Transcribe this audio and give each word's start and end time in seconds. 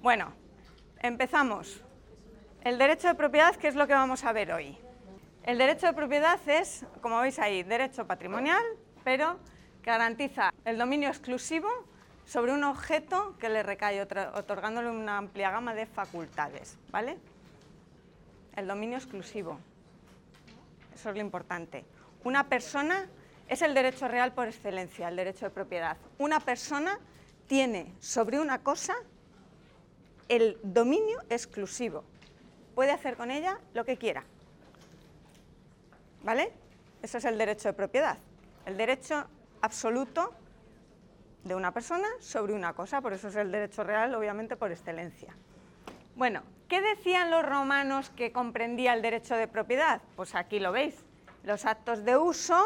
Bueno, 0.00 0.32
empezamos. 1.00 1.84
El 2.62 2.78
derecho 2.78 3.08
de 3.08 3.14
propiedad, 3.14 3.54
¿qué 3.56 3.68
es 3.68 3.74
lo 3.74 3.86
que 3.86 3.92
vamos 3.92 4.24
a 4.24 4.32
ver 4.32 4.52
hoy? 4.52 4.78
El 5.42 5.58
derecho 5.58 5.86
de 5.86 5.92
propiedad 5.92 6.40
es, 6.46 6.86
como 7.02 7.20
veis 7.20 7.38
ahí, 7.38 7.62
derecho 7.62 8.06
patrimonial, 8.06 8.62
pero 9.04 9.38
garantiza 9.82 10.50
el 10.64 10.78
dominio 10.78 11.08
exclusivo 11.08 11.68
sobre 12.24 12.52
un 12.52 12.64
objeto 12.64 13.36
que 13.38 13.48
le 13.48 13.62
recae, 13.62 14.00
otorgándole 14.00 14.88
una 14.88 15.18
amplia 15.18 15.50
gama 15.50 15.74
de 15.74 15.84
facultades, 15.86 16.78
¿vale? 16.90 17.18
El 18.58 18.66
dominio 18.66 18.98
exclusivo, 18.98 19.56
eso 20.92 21.10
es 21.10 21.14
lo 21.14 21.20
importante. 21.20 21.84
Una 22.24 22.48
persona 22.48 23.06
es 23.46 23.62
el 23.62 23.72
derecho 23.72 24.08
real 24.08 24.32
por 24.32 24.48
excelencia, 24.48 25.06
el 25.06 25.14
derecho 25.14 25.44
de 25.44 25.50
propiedad. 25.50 25.96
Una 26.18 26.40
persona 26.40 26.98
tiene 27.46 27.94
sobre 28.00 28.40
una 28.40 28.64
cosa 28.64 28.96
el 30.28 30.58
dominio 30.64 31.20
exclusivo. 31.30 32.02
Puede 32.74 32.90
hacer 32.90 33.16
con 33.16 33.30
ella 33.30 33.60
lo 33.74 33.84
que 33.84 33.96
quiera. 33.96 34.24
¿Vale? 36.24 36.50
Eso 37.00 37.18
es 37.18 37.24
el 37.26 37.38
derecho 37.38 37.68
de 37.68 37.74
propiedad. 37.74 38.18
El 38.66 38.76
derecho 38.76 39.24
absoluto 39.60 40.34
de 41.44 41.54
una 41.54 41.72
persona 41.72 42.08
sobre 42.18 42.54
una 42.54 42.72
cosa, 42.72 43.00
por 43.00 43.12
eso 43.12 43.28
es 43.28 43.36
el 43.36 43.52
derecho 43.52 43.84
real, 43.84 44.12
obviamente, 44.16 44.56
por 44.56 44.72
excelencia. 44.72 45.36
Bueno, 46.18 46.42
¿qué 46.66 46.80
decían 46.80 47.30
los 47.30 47.46
romanos 47.46 48.10
que 48.10 48.32
comprendía 48.32 48.92
el 48.92 49.02
derecho 49.02 49.36
de 49.36 49.46
propiedad? 49.46 50.02
Pues 50.16 50.34
aquí 50.34 50.58
lo 50.58 50.72
veis, 50.72 50.96
los 51.44 51.64
actos 51.64 52.04
de 52.04 52.16
uso, 52.16 52.60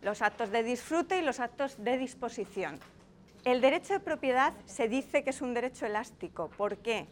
los 0.00 0.22
actos 0.22 0.50
de 0.50 0.62
disfrute 0.62 1.18
y 1.18 1.20
los 1.22 1.38
actos 1.38 1.84
de 1.84 1.98
disposición. 1.98 2.80
El 3.44 3.60
derecho 3.60 3.92
de 3.92 4.00
propiedad 4.00 4.54
se 4.64 4.88
dice 4.88 5.22
que 5.22 5.28
es 5.28 5.42
un 5.42 5.52
derecho 5.52 5.84
elástico. 5.84 6.48
¿Por 6.56 6.78
qué? 6.78 7.08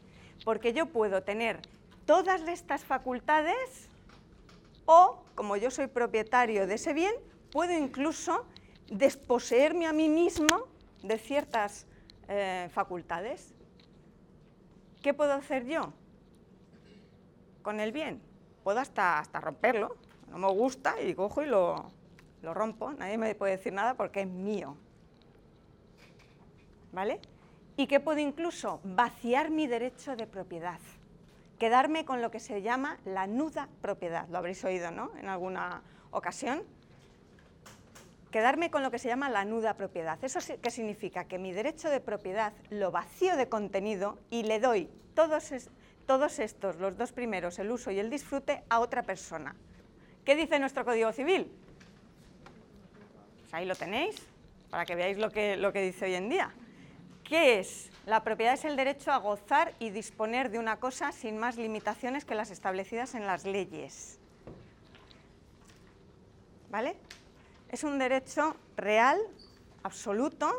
Porque 0.47 0.73
yo 0.73 0.87
puedo 0.87 1.25
tener 1.25 1.61
todas 2.07 2.41
estas 2.49 2.83
facultades 2.83 3.91
o, 4.87 5.23
como 5.35 5.59
yo 5.59 5.71
soy 5.71 5.89
propietario 5.89 6.67
de 6.67 6.77
ese 6.77 6.95
bien, 6.95 7.13
puedo 7.53 7.75
incluso 7.75 8.47
desposeerme 8.91 9.87
a 9.87 9.93
mí 9.93 10.09
mismo 10.09 10.69
de 11.03 11.19
ciertas 11.19 11.87
eh, 12.29 12.71
facultades. 12.73 13.53
¿Qué 15.03 15.15
puedo 15.15 15.33
hacer 15.33 15.65
yo 15.67 15.93
con 17.63 17.81
el 17.81 17.93
bien? 17.93 18.21
Puedo 18.63 18.81
hasta, 18.81 19.19
hasta 19.19 19.41
romperlo. 19.41 19.97
No 20.31 20.39
me 20.39 20.49
gusta 20.51 21.01
y 21.01 21.15
cojo 21.15 21.43
y 21.43 21.47
lo, 21.47 21.91
lo 22.43 22.55
rompo. 22.55 22.93
Nadie 22.93 23.19
me 23.19 23.35
puede 23.35 23.57
decir 23.57 23.73
nada 23.73 23.95
porque 23.95 24.23
es 24.23 24.29
mío. 24.29 24.77
¿vale? 26.93 27.21
Y 27.77 27.87
que 27.87 28.01
puedo 28.01 28.19
incluso 28.19 28.81
vaciar 28.85 29.51
mi 29.51 29.67
derecho 29.67 30.17
de 30.17 30.27
propiedad, 30.27 30.79
quedarme 31.59 32.05
con 32.05 32.21
lo 32.21 32.31
que 32.31 32.41
se 32.41 32.63
llama 32.63 32.99
la 33.05 33.27
nuda 33.27 33.69
propiedad, 33.81 34.29
lo 34.29 34.39
habréis 34.39 34.65
oído, 34.65 34.91
¿no?, 34.91 35.11
en 35.19 35.29
alguna 35.29 35.83
ocasión. 36.11 36.63
Quedarme 38.31 38.71
con 38.71 38.83
lo 38.83 38.91
que 38.91 38.99
se 38.99 39.09
llama 39.09 39.29
la 39.29 39.45
nuda 39.45 39.75
propiedad. 39.75 40.23
¿Eso 40.23 40.39
qué 40.63 40.71
significa? 40.71 41.25
Que 41.25 41.39
mi 41.39 41.53
derecho 41.53 41.91
de 41.91 42.01
propiedad 42.01 42.53
lo 42.71 42.93
vacío 42.93 43.37
de 43.37 43.49
contenido 43.49 44.19
y 44.31 44.45
le 44.45 44.61
doy 44.61 44.89
todos, 45.15 45.53
todos 46.07 46.39
estos, 46.39 46.77
los 46.77 46.97
dos 46.97 47.13
primeros, 47.13 47.59
el 47.59 47.71
uso 47.71 47.91
y 47.91 47.99
el 47.99 48.09
disfrute, 48.09 48.63
a 48.69 48.79
otra 48.81 49.03
persona. 49.03 49.57
¿Qué 50.25 50.37
dice 50.37 50.59
nuestro 50.61 50.85
Código 50.85 51.13
Civil? 51.13 51.51
Pues 53.41 53.55
ahí 53.55 53.67
lo 53.67 53.75
tenéis, 53.75 54.17
para 54.71 54.87
que 54.87 54.95
veáis 54.95 55.19
lo 55.19 55.31
que, 55.31 55.57
lo 55.57 55.73
que 55.73 55.83
dice 55.83 56.05
hoy 56.05 56.15
en 56.15 56.29
día. 56.29 56.53
¿Qué 57.25 57.59
es? 57.59 57.91
La 58.07 58.23
propiedad 58.23 58.55
es 58.55 58.65
el 58.65 58.77
derecho 58.77 59.11
a 59.13 59.19
gozar 59.19 59.75
y 59.79 59.91
disponer 59.91 60.51
de 60.51 60.59
una 60.59 60.79
cosa 60.79 61.11
sin 61.13 61.37
más 61.37 61.57
limitaciones 61.57 62.25
que 62.25 62.35
las 62.35 62.51
establecidas 62.51 63.15
en 63.15 63.27
las 63.27 63.45
leyes. 63.45 64.19
¿Vale? 66.71 66.97
Es 67.71 67.85
un 67.85 67.99
derecho 67.99 68.57
real, 68.77 69.19
absoluto, 69.85 70.51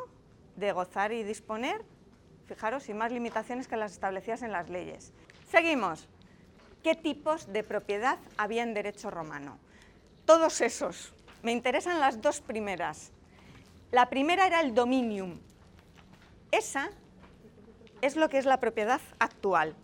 de 0.56 0.72
gozar 0.72 1.12
y 1.12 1.24
disponer, 1.24 1.84
fijaros, 2.48 2.84
sin 2.84 2.98
más 2.98 3.12
limitaciones 3.12 3.68
que 3.68 3.76
las 3.76 3.92
establecidas 3.92 4.42
en 4.44 4.52
las 4.52 4.70
leyes. 4.70 5.12
Seguimos. 5.50 6.08
¿Qué 6.84 6.96
tipos 6.96 7.52
de 7.52 7.64
propiedad 7.64 8.18
había 8.38 8.64
en 8.64 8.74
derecho 8.74 9.12
romano? 9.12 9.60
Todos 10.26 10.62
esos. 10.62 11.14
Me 11.44 11.52
interesan 11.52 12.00
las 12.00 12.22
dos 12.22 12.40
primeras. 12.42 13.12
La 13.92 14.10
primera 14.10 14.48
era 14.48 14.62
el 14.62 14.74
dominium, 14.74 15.38
esa 16.52 16.90
es 18.02 18.16
lo 18.16 18.30
que 18.30 18.38
es 18.38 18.46
la 18.46 18.60
propiedad 18.60 19.02
actual. 19.20 19.76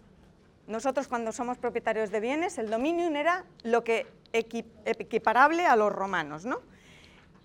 Nosotros 0.67 1.07
cuando 1.07 1.31
somos 1.31 1.57
propietarios 1.57 2.11
de 2.11 2.19
bienes, 2.19 2.57
el 2.57 2.69
dominium 2.69 3.15
era 3.15 3.45
lo 3.63 3.83
que 3.83 4.05
equiparable 4.33 5.65
a 5.65 5.75
los 5.75 5.91
romanos. 5.93 6.45
¿no? 6.45 6.61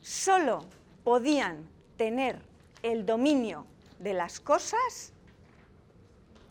Solo 0.02 0.66
podían 1.04 1.66
tener 1.96 2.42
el 2.82 3.06
dominio 3.06 3.66
de 3.98 4.14
las 4.14 4.40
cosas 4.40 5.12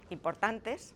importantes, 0.09 0.95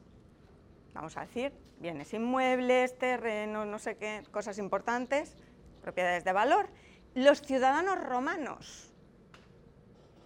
vamos 0.94 1.16
a 1.18 1.22
decir, 1.22 1.54
bienes 1.80 2.14
inmuebles, 2.14 2.98
terrenos, 2.98 3.68
no 3.68 3.78
sé 3.78 3.98
qué, 3.98 4.24
cosas 4.32 4.58
importantes, 4.58 5.36
propiedades 5.82 6.24
de 6.24 6.32
valor, 6.34 6.68
los 7.14 7.42
ciudadanos 7.42 8.02
romanos. 8.04 8.92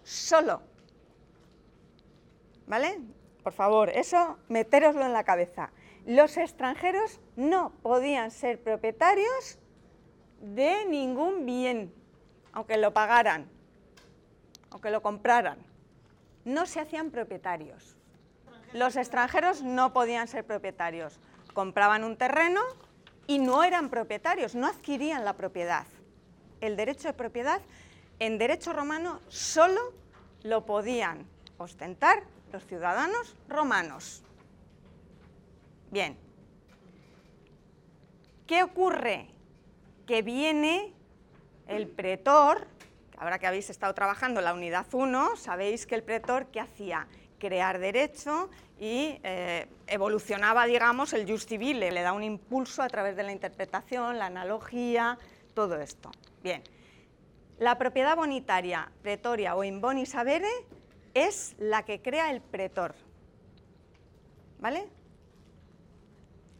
Solo 0.03 0.61
¿vale? 2.69 2.99
Por 3.43 3.51
favor, 3.51 3.89
eso 3.89 4.37
metéroslo 4.47 5.05
en 5.05 5.11
la 5.11 5.25
cabeza. 5.25 5.71
Los 6.05 6.37
extranjeros 6.37 7.19
no 7.35 7.71
podían 7.81 8.31
ser 8.31 8.61
propietarios 8.61 9.57
de 10.39 10.85
ningún 10.85 11.45
bien, 11.45 11.91
aunque 12.53 12.77
lo 12.77 12.93
pagaran, 12.93 13.47
aunque 14.71 14.91
lo 14.91 15.01
compraran. 15.01 15.59
No 16.45 16.65
se 16.65 16.79
hacían 16.79 17.11
propietarios. 17.11 17.95
Los 18.73 18.95
extranjeros 18.95 19.63
no 19.63 19.93
podían 19.93 20.27
ser 20.27 20.45
propietarios. 20.45 21.19
Compraban 21.53 22.03
un 22.03 22.17
terreno 22.17 22.61
y 23.27 23.39
no 23.39 23.63
eran 23.63 23.89
propietarios, 23.89 24.55
no 24.55 24.67
adquirían 24.67 25.25
la 25.25 25.33
propiedad. 25.33 25.85
El 26.61 26.75
derecho 26.75 27.07
de 27.07 27.13
propiedad 27.13 27.61
en 28.19 28.37
derecho 28.37 28.73
romano 28.73 29.21
solo 29.27 29.93
lo 30.43 30.65
podían 30.65 31.25
ostentar 31.57 32.23
los 32.51 32.65
ciudadanos 32.65 33.35
romanos. 33.47 34.23
Bien. 35.91 36.17
¿Qué 38.45 38.63
ocurre? 38.63 39.29
Que 40.05 40.21
viene 40.21 40.93
el 41.69 41.87
pretor, 41.87 42.67
ahora 43.17 43.39
que 43.39 43.47
habéis 43.47 43.69
estado 43.69 43.93
trabajando 43.93 44.39
en 44.39 44.45
la 44.45 44.53
unidad 44.53 44.87
1, 44.91 45.37
sabéis 45.37 45.85
que 45.85 45.95
el 45.95 46.03
pretor, 46.03 46.47
¿qué 46.47 46.59
hacía? 46.59 47.07
Crear 47.37 47.79
derecho 47.79 48.49
y 48.79 49.19
eh, 49.23 49.67
evolucionaba, 49.87 50.65
digamos, 50.65 51.13
el 51.13 51.29
just 51.29 51.47
civile, 51.47 51.91
le 51.91 52.01
da 52.01 52.11
un 52.11 52.23
impulso 52.23 52.81
a 52.81 52.89
través 52.89 53.15
de 53.15 53.23
la 53.23 53.31
interpretación, 53.31 54.17
la 54.17 54.25
analogía, 54.25 55.17
todo 55.53 55.79
esto. 55.79 56.11
Bien. 56.43 56.63
La 57.59 57.77
propiedad 57.77 58.15
bonitaria, 58.15 58.91
pretoria 59.01 59.55
o 59.55 59.63
in 59.63 59.79
boni 59.81 60.05
sabere 60.05 60.49
es 61.13 61.55
la 61.59 61.83
que 61.83 62.01
crea 62.01 62.31
el 62.31 62.41
pretor. 62.41 62.95
¿Vale? 64.59 64.87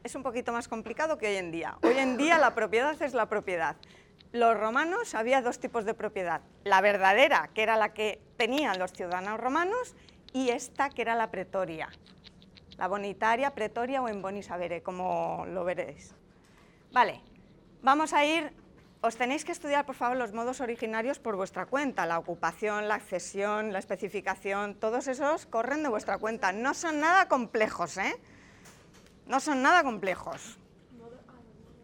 Es 0.03 0.15
un 0.15 0.23
poquito 0.23 0.51
más 0.51 0.67
complicado 0.67 1.17
que 1.17 1.27
hoy 1.27 1.35
en 1.35 1.51
día. 1.51 1.77
Hoy 1.83 1.97
en 1.97 2.17
día 2.17 2.37
la 2.37 2.53
propiedad 2.53 3.01
es 3.01 3.13
la 3.13 3.27
propiedad. 3.27 3.75
Los 4.31 4.57
romanos 4.57 5.15
había 5.15 5.41
dos 5.41 5.59
tipos 5.59 5.85
de 5.85 5.95
propiedad. 5.95 6.41
La 6.63 6.81
verdadera, 6.81 7.49
que 7.53 7.63
era 7.63 7.77
la 7.77 7.93
que 7.93 8.21
tenían 8.37 8.77
los 8.77 8.93
ciudadanos 8.93 9.39
romanos, 9.39 9.95
y 10.33 10.49
esta, 10.49 10.89
que 10.89 11.01
era 11.01 11.15
la 11.15 11.31
pretoria. 11.31 11.89
La 12.77 12.87
bonitaria, 12.87 13.55
pretoria 13.55 14.01
o 14.01 14.07
en 14.07 14.21
bonisavere, 14.21 14.83
como 14.83 15.45
lo 15.47 15.63
veréis. 15.63 16.13
Vale, 16.91 17.21
vamos 17.81 18.13
a 18.13 18.23
ir 18.23 18.53
os 19.01 19.15
tenéis 19.15 19.45
que 19.45 19.53
estudiar, 19.53 19.85
por 19.85 19.95
favor, 19.95 20.17
los 20.17 20.33
modos 20.33 20.59
originarios 20.59 21.19
por 21.19 21.37
vuestra 21.37 21.65
cuenta. 21.65 22.05
La 22.05 22.19
ocupación, 22.19 22.89
la 22.89 22.95
accesión, 22.95 23.71
la 23.71 23.79
especificación, 23.79 24.75
todos 24.75 25.07
esos 25.07 25.45
corren 25.45 25.83
de 25.83 25.89
vuestra 25.89 26.17
cuenta. 26.17 26.51
No 26.51 26.73
son 26.73 26.99
nada 26.99 27.29
complejos, 27.29 27.97
¿eh? 27.97 28.19
No 29.25 29.39
son 29.39 29.61
nada 29.61 29.83
complejos. 29.83 30.59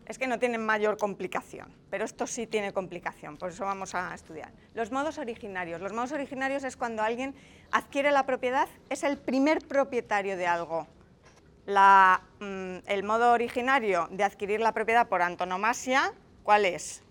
Es 0.06 0.20
que 0.20 0.28
no 0.28 0.38
tienen 0.38 0.64
mayor 0.64 0.98
complicación, 0.98 1.74
pero 1.90 2.06
esto 2.06 2.28
sí 2.28 2.46
tiene 2.46 2.74
complicación, 2.74 3.38
por 3.38 3.50
eso 3.50 3.66
vamos 3.66 3.96
a 3.96 4.14
estudiar. 4.14 4.52
Los 4.76 4.92
modos 4.92 5.18
originarios. 5.18 5.82
Los 5.82 5.94
modos 5.94 6.12
originarios 6.12 6.64
es 6.64 6.78
cuando 6.78 7.02
alguien 7.02 7.34
adquiere 7.72 8.12
la 8.12 8.26
propiedad, 8.26 8.68
es 8.90 9.04
el 9.04 9.18
primer 9.18 9.60
propietario 9.68 10.38
de 10.38 10.46
algo. 10.46 10.88
mm, 12.40 12.78
el 12.86 13.04
modo 13.04 13.32
originario 13.32 14.08
de 14.12 14.24
adquirir 14.24 14.60
la 14.60 14.74
propiedad 14.74 15.08
por 15.08 15.24
antonomasia, 15.24 16.14
¿cuál 16.44 16.66
es? 16.66 17.02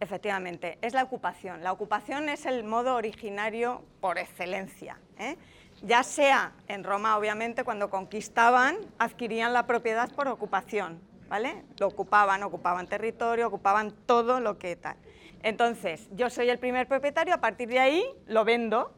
Efectivamente, 0.00 0.78
es 0.80 0.94
la 0.94 1.04
ocupación. 1.04 1.62
La 1.62 1.70
ocupación 1.70 2.28
es 2.28 2.46
el 2.46 2.64
modo 2.64 2.96
originario 2.96 3.84
por 4.00 4.18
excelencia. 4.18 4.98
¿eh? 5.18 5.36
Ya 5.82 6.02
sea 6.02 6.52
en 6.66 6.82
Roma, 6.82 7.16
obviamente, 7.16 7.62
cuando 7.62 7.88
conquistaban, 7.88 8.78
adquirían 8.98 9.52
la 9.52 9.66
propiedad 9.66 10.10
por 10.10 10.26
ocupación. 10.26 11.11
¿Vale? 11.32 11.64
Lo 11.78 11.86
ocupaban, 11.86 12.42
ocupaban 12.42 12.86
territorio, 12.86 13.46
ocupaban 13.46 13.90
todo 14.04 14.38
lo 14.38 14.58
que 14.58 14.76
tal. 14.76 14.98
Entonces, 15.42 16.06
yo 16.12 16.28
soy 16.28 16.50
el 16.50 16.58
primer 16.58 16.86
propietario, 16.86 17.32
a 17.32 17.38
partir 17.38 17.70
de 17.70 17.78
ahí 17.78 18.04
lo 18.26 18.44
vendo. 18.44 18.92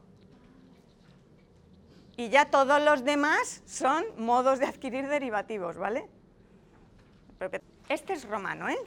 Y 2.16 2.30
ya 2.30 2.46
todos 2.46 2.82
los 2.82 3.04
demás 3.04 3.62
son 3.66 4.04
modos 4.18 4.58
de 4.58 4.66
adquirir 4.66 5.06
derivativos, 5.06 5.76
¿vale? 5.76 6.08
Este 7.88 8.14
es 8.14 8.28
romano, 8.28 8.68
¿eh? 8.68 8.78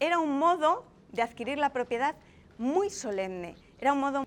Era 0.00 0.18
un 0.18 0.38
modo 0.38 0.86
de 1.12 1.20
adquirir 1.20 1.58
la 1.58 1.68
propiedad 1.68 2.16
muy 2.56 2.88
solemne. 2.88 3.56
Era 3.78 3.92
un 3.92 4.00
modo, 4.00 4.24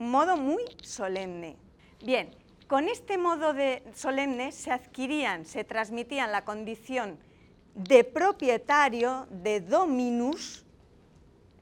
un 0.00 0.10
modo 0.10 0.36
muy 0.36 0.64
solemne. 0.82 1.56
Bien, 2.02 2.34
con 2.68 2.88
este 2.88 3.16
modo 3.16 3.54
de 3.54 3.82
solemne 3.94 4.52
se 4.52 4.70
adquirían, 4.70 5.46
se 5.46 5.64
transmitían 5.64 6.30
la 6.30 6.44
condición 6.44 7.18
de 7.74 8.04
propietario, 8.04 9.26
de 9.30 9.60
dominus, 9.60 10.66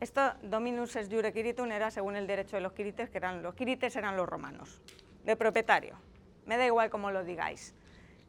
esto, 0.01 0.35
dominus 0.43 0.97
es 0.97 1.09
jure 1.09 1.33
quiritum, 1.33 1.71
era 1.71 1.91
según 1.91 2.17
el 2.17 2.27
derecho 2.27 2.57
de 2.57 2.63
los 2.63 2.73
quirites, 2.73 3.09
que 3.09 3.19
eran 3.19 3.43
los 3.43 3.55
quirites 3.55 3.95
eran 3.97 4.17
los 4.17 4.29
romanos, 4.29 4.83
de 5.25 5.37
propietario. 5.37 5.97
Me 6.45 6.57
da 6.57 6.67
igual 6.67 6.91
cómo 6.91 7.11
lo 7.11 7.25
digáis. 7.25 7.75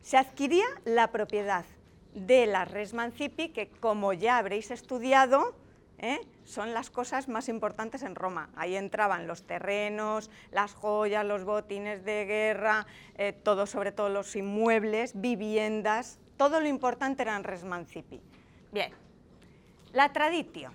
Se 0.02 0.16
adquiría 0.16 0.66
la 0.86 1.12
propiedad 1.12 1.66
de 2.14 2.46
la 2.46 2.64
res 2.64 2.94
mancipi, 2.94 3.50
que 3.50 3.70
como 3.70 4.14
ya 4.14 4.38
habréis 4.38 4.72
estudiado, 4.72 5.56
¿eh? 6.00 6.20
son 6.46 6.74
las 6.74 6.90
cosas 6.90 7.28
más 7.28 7.50
importantes 7.50 8.04
en 8.04 8.16
Roma. 8.16 8.50
Ahí 8.56 8.76
entraban 8.76 9.28
los 9.28 9.44
terrenos, 9.44 10.30
las 10.52 10.74
joyas, 10.74 11.26
los 11.26 11.44
botines 11.44 12.04
de 12.04 12.26
guerra, 12.26 12.86
eh, 13.18 13.34
todo, 13.34 13.66
sobre 13.66 13.92
todo 13.92 14.10
los 14.10 14.36
inmuebles, 14.36 15.20
viviendas, 15.20 16.20
todo 16.38 16.62
lo 16.62 16.68
importante 16.68 17.24
eran 17.24 17.44
res 17.44 17.64
mancipi. 17.64 18.22
Bien, 18.72 18.92
la 19.94 20.14
traditio. 20.14 20.72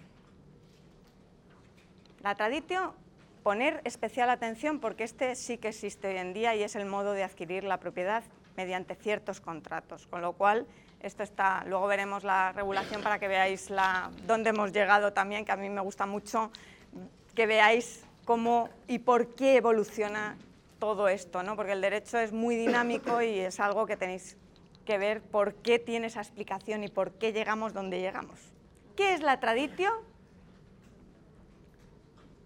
La 2.23 2.35
traditio, 2.35 2.95
poner 3.43 3.81
especial 3.85 4.31
atención 4.31 4.79
porque 4.79 5.05
este 5.05 5.35
sí 5.35 5.59
que 5.59 5.69
existe 5.69 6.09
hoy 6.09 6.17
en 6.17 6.33
día 6.33 6.55
y 6.55 6.63
es 6.63 6.77
el 6.77 6.87
modo 6.87 7.13
de 7.13 7.25
adquirir 7.25 7.65
la 7.65 7.79
propiedad 7.81 8.23
mediante 8.57 8.95
ciertos 8.95 9.41
contratos, 9.41 10.07
con 10.07 10.21
lo 10.21 10.35
cual 10.35 10.67
esto 11.03 11.23
está, 11.23 11.65
luego 11.67 11.87
veremos 11.87 12.25
la 12.25 12.53
regulación 12.53 13.03
para 13.03 13.19
que 13.19 13.29
veáis 13.29 13.71
la, 13.71 14.11
dónde 14.27 14.51
hemos 14.51 14.73
llegado 14.73 15.13
también, 15.13 15.45
que 15.45 15.53
a 15.53 15.57
mí 15.57 15.69
me 15.69 15.81
gusta 15.81 16.07
mucho 16.07 16.51
que 17.35 17.47
veáis 17.47 18.05
cómo 18.25 18.69
y 18.87 19.01
por 19.01 19.35
qué 19.35 19.57
evoluciona 19.57 20.37
todo 20.79 21.09
esto, 21.09 21.43
¿no? 21.43 21.57
porque 21.57 21.73
el 21.73 21.81
derecho 21.81 22.19
es 22.19 22.33
muy 22.33 22.57
dinámico 22.57 23.23
y 23.23 23.41
es 23.41 23.61
algo 23.61 23.87
que 23.87 23.97
tenéis 23.97 24.37
que 24.85 24.99
ver 24.99 25.23
por 25.23 25.55
qué 25.55 25.79
tiene 25.79 26.09
esa 26.09 26.21
explicación 26.21 26.85
y 26.85 26.89
por 26.89 27.13
qué 27.13 27.33
llegamos 27.33 27.73
donde 27.73 28.01
llegamos. 28.01 28.39
¿Qué 28.97 29.15
es 29.15 29.23
la 29.23 29.41
traditio? 29.41 29.91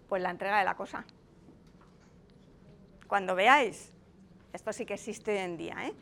Pues 0.09 0.23
la 0.23 0.31
entrega 0.31 0.59
de 0.59 0.65
la 0.65 0.77
cosa. 0.77 1.05
Cuando 3.07 3.35
veáis, 3.35 3.91
esto 4.53 4.73
sí 4.73 4.85
que 4.85 4.95
existe 4.95 5.33
hoy 5.33 5.39
en 5.39 5.57
día, 5.57 5.77
¿eh? 5.87 5.95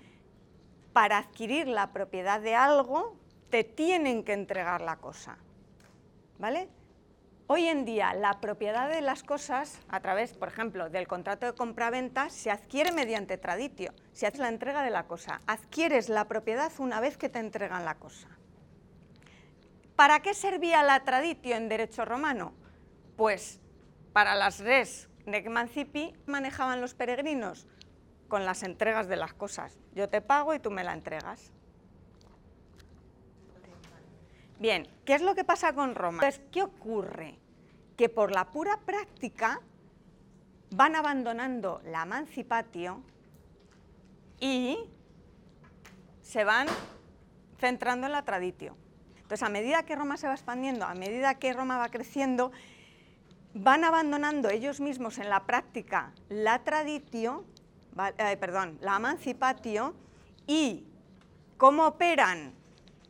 Para 0.95 1.19
adquirir 1.19 1.67
la 1.67 1.93
propiedad 1.93 2.41
de 2.41 2.55
algo, 2.55 3.17
te 3.51 3.65
tienen 3.65 4.25
que 4.25 4.33
entregar 4.33 4.81
la 4.81 4.97
cosa. 4.97 5.37
¿Vale? 6.39 6.69
Hoy 7.49 7.67
en 7.67 7.85
día 7.85 8.15
la 8.15 8.41
propiedad 8.41 8.89
de 8.89 9.03
las 9.03 9.23
cosas, 9.23 9.81
a 9.89 10.01
través, 10.01 10.33
por 10.33 10.49
ejemplo, 10.49 10.89
del 10.89 11.09
contrato 11.09 11.47
de 11.47 11.53
compraventa, 11.53 12.31
se 12.31 12.51
adquiere 12.51 12.93
mediante 12.93 13.37
traditio, 13.37 13.93
se 14.13 14.27
hace 14.27 14.39
la 14.39 14.49
entrega 14.49 14.83
de 14.83 14.91
la 14.91 15.07
cosa. 15.07 15.41
Adquieres 15.47 16.09
la 16.09 16.27
propiedad 16.27 16.73
una 16.79 17.01
vez 17.01 17.19
que 17.19 17.29
te 17.29 17.41
entregan 17.41 17.85
la 17.85 17.97
cosa. 17.97 18.29
¿Para 19.97 20.21
qué 20.21 20.33
servía 20.33 20.83
la 20.85 21.05
traditio 21.05 21.57
en 21.57 21.69
derecho 21.69 22.05
romano? 22.05 22.55
Pues 23.17 23.61
para 24.13 24.37
las 24.37 24.61
res 24.61 25.09
de 25.27 25.43
Mancipi 25.49 26.15
manejaban 26.27 26.81
los 26.81 26.95
peregrinos 26.95 27.67
con 28.35 28.45
las 28.45 28.65
entregas 28.65 29.07
de 29.07 29.15
las 29.15 29.33
cosas. 29.33 29.79
Yo 29.95 30.09
te 30.09 30.21
pago 30.21 30.55
y 30.55 30.59
tú 30.59 30.73
me 30.73 30.83
la 30.83 30.93
entregas. 30.93 31.53
Bien, 34.59 34.89
¿qué 35.05 35.15
es 35.15 35.23
lo 35.23 35.37
que 35.37 35.45
pasa 35.45 35.73
con 35.73 35.95
Roma? 35.95 36.19
Pues, 36.19 36.41
¿qué 36.51 36.65
ocurre? 36.65 37.39
Que 37.97 38.09
por 38.09 38.33
la 38.33 38.51
pura 38.51 38.81
práctica 38.85 39.61
van 40.73 40.97
abandonando 40.97 41.81
la 41.85 42.03
emancipatio 42.03 43.05
y 44.41 44.79
se 46.21 46.43
van 46.43 46.67
centrando 47.61 48.09
en 48.09 48.15
la 48.15 48.25
traditio. 48.25 48.77
Entonces, 49.15 49.45
a 49.45 49.49
medida 49.49 49.85
que 49.85 49.95
Roma 49.95 50.17
se 50.17 50.27
va 50.27 50.35
expandiendo, 50.35 50.87
a 50.87 50.95
medida 50.97 51.37
que 51.37 51.53
Roma 51.53 51.79
va 51.79 51.89
creciendo, 51.89 52.51
van 53.55 53.85
abandonando 53.85 54.51
ellos 54.51 54.81
mismos 54.81 55.19
en 55.19 55.31
la 55.31 55.47
práctica 55.47 56.13
la 56.29 56.65
traditio, 56.65 57.45
eh, 58.19 58.37
perdón, 58.37 58.79
la 58.81 58.97
emancipatio 58.97 59.95
y 60.47 60.85
cómo 61.57 61.87
operan 61.87 62.53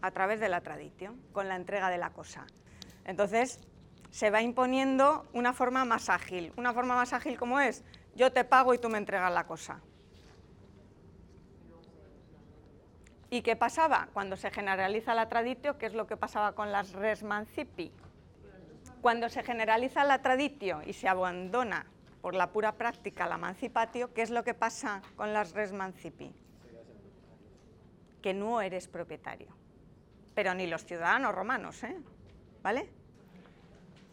a 0.03 0.11
través 0.11 0.41
de 0.41 0.49
la 0.49 0.61
traditio, 0.61 1.15
con 1.33 1.49
la 1.49 1.57
entrega 1.57 1.89
de 1.91 1.99
la 1.99 2.11
cosa. 2.11 2.47
Entonces, 3.05 3.61
se 4.11 4.31
va 4.31 4.43
imponiendo 4.43 5.27
una 5.33 5.53
forma 5.53 5.85
más 5.85 6.09
ágil. 6.09 6.53
Una 6.57 6.73
forma 6.73 6.95
más 6.95 7.13
ágil 7.13 7.39
como 7.39 7.59
es, 7.59 7.83
yo 8.15 8.33
te 8.33 8.45
pago 8.45 8.75
y 8.75 8.79
tú 8.79 8.89
me 8.89 8.99
entregas 8.99 9.33
la 9.33 9.47
cosa. 9.47 9.81
¿Y 13.31 13.43
qué 13.43 13.57
pasaba? 13.57 14.09
Cuando 14.13 14.37
se 14.37 14.51
generaliza 14.53 15.15
la 15.15 15.29
traditio, 15.29 15.79
¿qué 15.79 15.87
es 15.87 15.95
lo 15.95 16.07
que 16.07 16.17
pasaba 16.17 16.53
con 16.53 16.71
las 16.71 16.93
res 16.93 17.25
mancipi? 17.25 17.91
Cuando 19.01 19.29
se 19.29 19.43
generaliza 19.43 20.05
la 20.05 20.23
traditio 20.23 20.83
y 20.87 20.93
se 20.93 21.09
abandona 21.09 21.87
por 22.25 22.35
la 22.35 22.51
pura 22.51 22.73
práctica 22.73 23.27
la 23.27 23.35
emancipatio, 23.35 24.15
¿qué 24.15 24.23
es 24.23 24.31
lo 24.31 24.45
que 24.45 24.55
pasa 24.55 25.03
con 25.15 25.35
las 25.35 25.53
res 25.53 25.75
mancipi? 25.75 26.35
Que 28.23 28.33
no 28.33 28.63
eres 28.63 28.89
propietario. 28.89 29.49
Pero 30.35 30.55
ni 30.55 30.67
los 30.67 30.87
ciudadanos 30.87 31.35
romanos, 31.35 31.85
¿eh? 31.85 31.95
¿Vale? 32.63 32.89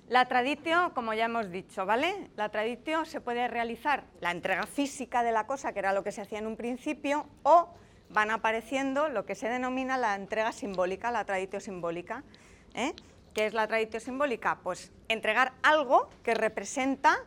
La 0.09 0.27
traditio, 0.27 0.91
como 0.93 1.13
ya 1.13 1.23
hemos 1.23 1.51
dicho, 1.51 1.85
¿vale? 1.85 2.29
La 2.35 2.49
traditio 2.49 3.05
se 3.05 3.21
puede 3.21 3.47
realizar 3.47 4.03
la 4.19 4.31
entrega 4.31 4.65
física 4.65 5.23
de 5.23 5.31
la 5.31 5.47
cosa, 5.47 5.71
que 5.71 5.79
era 5.79 5.93
lo 5.93 6.03
que 6.03 6.11
se 6.11 6.19
hacía 6.19 6.39
en 6.39 6.47
un 6.47 6.57
principio, 6.57 7.29
o 7.43 7.73
van 8.09 8.29
apareciendo 8.29 9.07
lo 9.07 9.25
que 9.25 9.35
se 9.35 9.47
denomina 9.47 9.97
la 9.97 10.15
entrega 10.15 10.51
simbólica, 10.51 11.11
la 11.11 11.23
traditio 11.23 11.61
simbólica. 11.61 12.25
¿eh? 12.73 12.93
¿Qué 13.33 13.45
es 13.45 13.53
la 13.53 13.67
tradición 13.67 14.01
simbólica? 14.01 14.59
Pues 14.63 14.91
entregar 15.07 15.53
algo 15.63 16.09
que 16.23 16.33
representa 16.33 17.23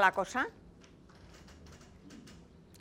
la 0.00 0.12
cosa. 0.12 0.48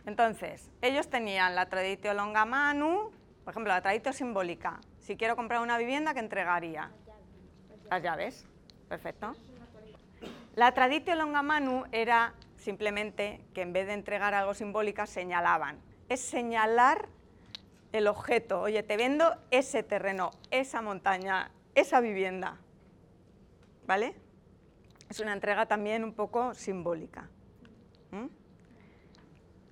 Entonces, 0.05 0.69
ellos 0.81 1.09
tenían 1.09 1.55
la 1.55 1.67
tradición 1.67 2.17
longa 2.17 2.45
manu, 2.45 3.11
por 3.43 3.51
ejemplo, 3.51 3.73
la 3.73 3.81
tradición 3.81 4.13
simbólica. 4.13 4.79
Si 4.99 5.17
quiero 5.17 5.35
comprar 5.35 5.61
una 5.61 5.77
vivienda, 5.77 6.13
¿qué 6.13 6.19
entregaría? 6.19 6.91
Las 7.89 8.01
llaves. 8.01 8.45
Perfecto. 8.87 9.35
La 10.55 10.73
tradición 10.73 11.17
longa 11.17 11.41
manu 11.41 11.85
era 11.91 12.33
simplemente 12.57 13.41
que 13.53 13.61
en 13.61 13.73
vez 13.73 13.87
de 13.87 13.93
entregar 13.93 14.33
algo 14.33 14.53
simbólico, 14.53 15.05
señalaban. 15.05 15.79
Es 16.07 16.21
señalar 16.21 17.07
el 17.91 18.07
objeto. 18.07 18.61
Oye, 18.61 18.83
te 18.83 18.97
vendo 18.97 19.35
ese 19.51 19.83
terreno, 19.83 20.31
esa 20.51 20.81
montaña, 20.81 21.51
esa 21.73 21.99
vivienda. 21.99 22.57
¿Vale? 23.85 24.15
Es 25.09 25.19
una 25.19 25.33
entrega 25.33 25.65
también 25.65 26.03
un 26.03 26.13
poco 26.13 26.53
simbólica. 26.53 27.29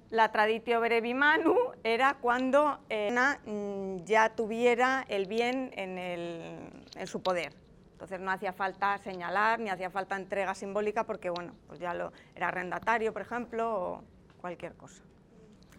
La 0.09 0.31
traditio 0.31 0.79
brevi 0.79 1.15
manu 1.15 1.55
era 1.83 2.17
cuando 2.21 2.79
eh, 2.89 3.09
mm, 3.45 4.03
ya 4.03 4.35
tuviera 4.35 5.05
el 5.07 5.25
bien 5.25 5.71
en, 5.73 5.97
en, 5.97 7.07
su 7.07 7.23
poder. 7.23 7.55
Entonces 7.93 8.19
no 8.19 8.29
hacía 8.29 8.53
falta 8.53 8.97
señalar, 8.99 9.59
ni 9.59 9.71
hacía 9.71 9.89
falta 9.89 10.15
entrega 10.15 10.53
simbólica 10.53 11.05
porque, 11.05 11.31
bueno, 11.31 11.55
pues 11.67 11.79
ya 11.79 11.95
lo, 11.95 12.11
era 12.35 12.49
arrendatario, 12.49 13.11
por 13.11 13.23
ejemplo, 13.23 13.75
o 13.75 14.03
cualquier 14.39 14.75
cosa. 14.75 15.01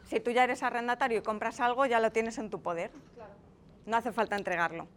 Si 0.04 0.18
tú 0.18 0.32
ya 0.32 0.42
eres 0.42 0.62
arrendatario 0.64 1.18
y 1.18 1.22
compras 1.22 1.60
algo, 1.60 1.86
ya 1.86 2.00
lo 2.00 2.10
tienes 2.10 2.38
en 2.38 2.50
tu 2.50 2.60
poder. 2.60 2.90
No 3.86 3.96
hace 3.96 4.10
falta 4.10 4.36
entregarlo. 4.36 4.88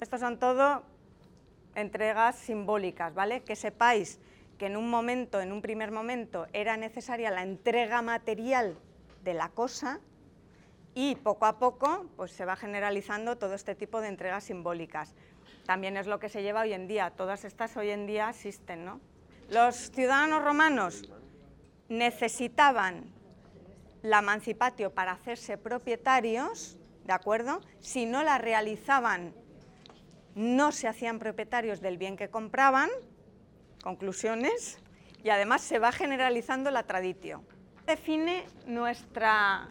Estas 0.00 0.20
son 0.20 0.38
todo 0.38 0.82
entregas 1.76 2.36
simbólicas, 2.36 3.14
¿vale? 3.14 3.42
Que 3.42 3.54
sepáis 3.54 4.18
que 4.58 4.66
en 4.66 4.76
un 4.76 4.90
momento, 4.90 5.40
en 5.40 5.52
un 5.52 5.62
primer 5.62 5.92
momento, 5.92 6.46
era 6.52 6.76
necesaria 6.76 7.30
la 7.30 7.42
entrega 7.42 8.02
material 8.02 8.76
de 9.22 9.34
la 9.34 9.50
cosa 9.50 10.00
y 10.94 11.14
poco 11.16 11.44
a 11.44 11.58
poco 11.58 12.06
pues, 12.16 12.32
se 12.32 12.44
va 12.44 12.56
generalizando 12.56 13.36
todo 13.36 13.54
este 13.54 13.74
tipo 13.74 14.00
de 14.00 14.08
entregas 14.08 14.44
simbólicas. 14.44 15.14
También 15.66 15.96
es 15.96 16.06
lo 16.06 16.18
que 16.18 16.28
se 16.28 16.42
lleva 16.42 16.62
hoy 16.62 16.72
en 16.72 16.88
día, 16.88 17.10
todas 17.10 17.44
estas 17.44 17.76
hoy 17.76 17.90
en 17.90 18.06
día 18.06 18.30
existen. 18.30 18.84
¿no? 18.84 19.00
Los 19.50 19.90
ciudadanos 19.90 20.42
romanos 20.42 21.10
necesitaban 21.88 23.12
la 24.02 24.20
emancipatio 24.20 24.92
para 24.92 25.12
hacerse 25.12 25.58
propietarios, 25.58 26.78
¿de 27.04 27.12
acuerdo? 27.12 27.60
Si 27.80 28.06
no 28.06 28.22
la 28.22 28.38
realizaban, 28.38 29.34
no 30.36 30.70
se 30.70 30.86
hacían 30.86 31.18
propietarios 31.18 31.80
del 31.80 31.96
bien 31.96 32.16
que 32.16 32.28
compraban, 32.28 32.90
conclusiones, 33.82 34.78
y 35.24 35.30
además 35.30 35.62
se 35.62 35.78
va 35.78 35.90
generalizando 35.90 36.70
la 36.70 36.84
traditio. 36.84 37.42
Define 37.86 38.44
nuestra, 38.66 39.68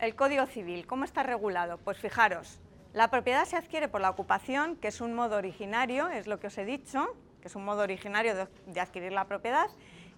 el 0.00 0.16
Código 0.16 0.46
Civil, 0.46 0.86
¿cómo 0.86 1.04
está 1.04 1.22
regulado? 1.22 1.78
Pues 1.78 1.96
fijaros, 1.98 2.60
la 2.92 3.08
propiedad 3.08 3.44
se 3.44 3.56
adquiere 3.56 3.88
por 3.88 4.00
la 4.00 4.10
ocupación, 4.10 4.76
que 4.76 4.88
es 4.88 5.00
un 5.00 5.14
modo 5.14 5.36
originario, 5.36 6.08
es 6.08 6.26
lo 6.26 6.40
que 6.40 6.48
os 6.48 6.58
he 6.58 6.64
dicho, 6.64 7.16
que 7.40 7.46
es 7.46 7.54
un 7.54 7.64
modo 7.64 7.82
originario 7.82 8.34
de, 8.66 8.80
adquirir 8.80 9.12
la 9.12 9.26
propiedad, 9.26 9.68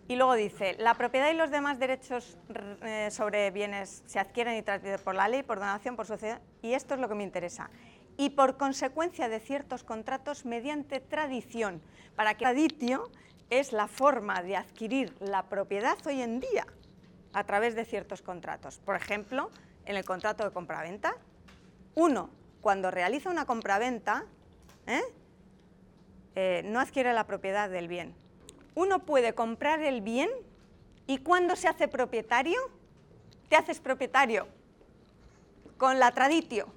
y 0.09 0.17
luego 0.17 0.35
dice, 0.35 0.75
la 0.79 0.95
propiedad 0.95 1.31
y 1.31 1.35
los 1.35 1.51
demás 1.51 1.79
derechos 1.79 2.39
eh, 2.83 3.11
sobre 3.11 3.51
bienes 3.51 4.05
se 4.07 4.21
adquieren 4.21 4.57
y 4.57 4.63
transmiten 4.63 5.01
por 5.01 5.15
la 5.15 5.29
ley, 5.29 5.43
por 5.43 5.59
donación, 5.59 5.97
por 5.97 6.07
sociedad, 6.07 6.41
y 6.63 6.73
esto 6.73 6.95
es 6.95 7.01
lo 7.01 7.09
que 7.09 7.15
me 7.15 7.25
interesa, 7.25 7.69
y 8.17 8.31
por 8.31 8.57
consecuencia 8.57 9.29
de 9.29 9.41
ciertos 9.41 9.85
contratos 9.85 10.45
mediante 10.45 11.01
tradición, 11.01 11.83
para 12.15 12.35
que 12.35 12.45
traditio 12.45 13.11
es 13.51 13.73
la 13.73 13.89
forma 13.89 14.43
de 14.43 14.57
adquirir 14.57 15.15
la 15.21 15.45
propiedad 15.45 15.99
hoy 16.07 16.23
en 16.23 16.41
día 16.41 16.67
a 17.33 17.45
través 17.45 17.75
de 17.75 17.85
ciertos 17.85 18.23
contratos. 18.23 18.79
Por 18.79 18.97
ejemplo, 18.97 19.51
en 19.85 19.97
el 19.97 20.05
contrato 20.05 20.45
de 20.45 20.51
compraventa, 20.51 21.15
uno, 21.95 22.31
cuando 22.61 22.91
realiza 22.91 23.31
una 23.31 23.45
compraventa, 23.45 24.25
¿eh? 24.87 25.03
Eh, 26.35 26.63
no 26.67 26.81
adquiere 26.81 27.15
la 27.15 27.27
propiedad 27.27 27.71
del 27.71 27.89
bien. 27.89 28.15
Uno 28.75 29.07
puede 29.07 29.35
comprar 29.35 29.81
el 29.83 30.03
bien 30.03 30.29
y 31.07 31.19
cuando 31.19 31.57
se 31.57 31.69
hace 31.69 31.89
propietario, 31.89 32.61
te 33.49 33.57
haces 33.57 33.81
propietario 33.81 34.47
con 35.79 35.99
la 35.99 36.13
traditio. 36.13 36.69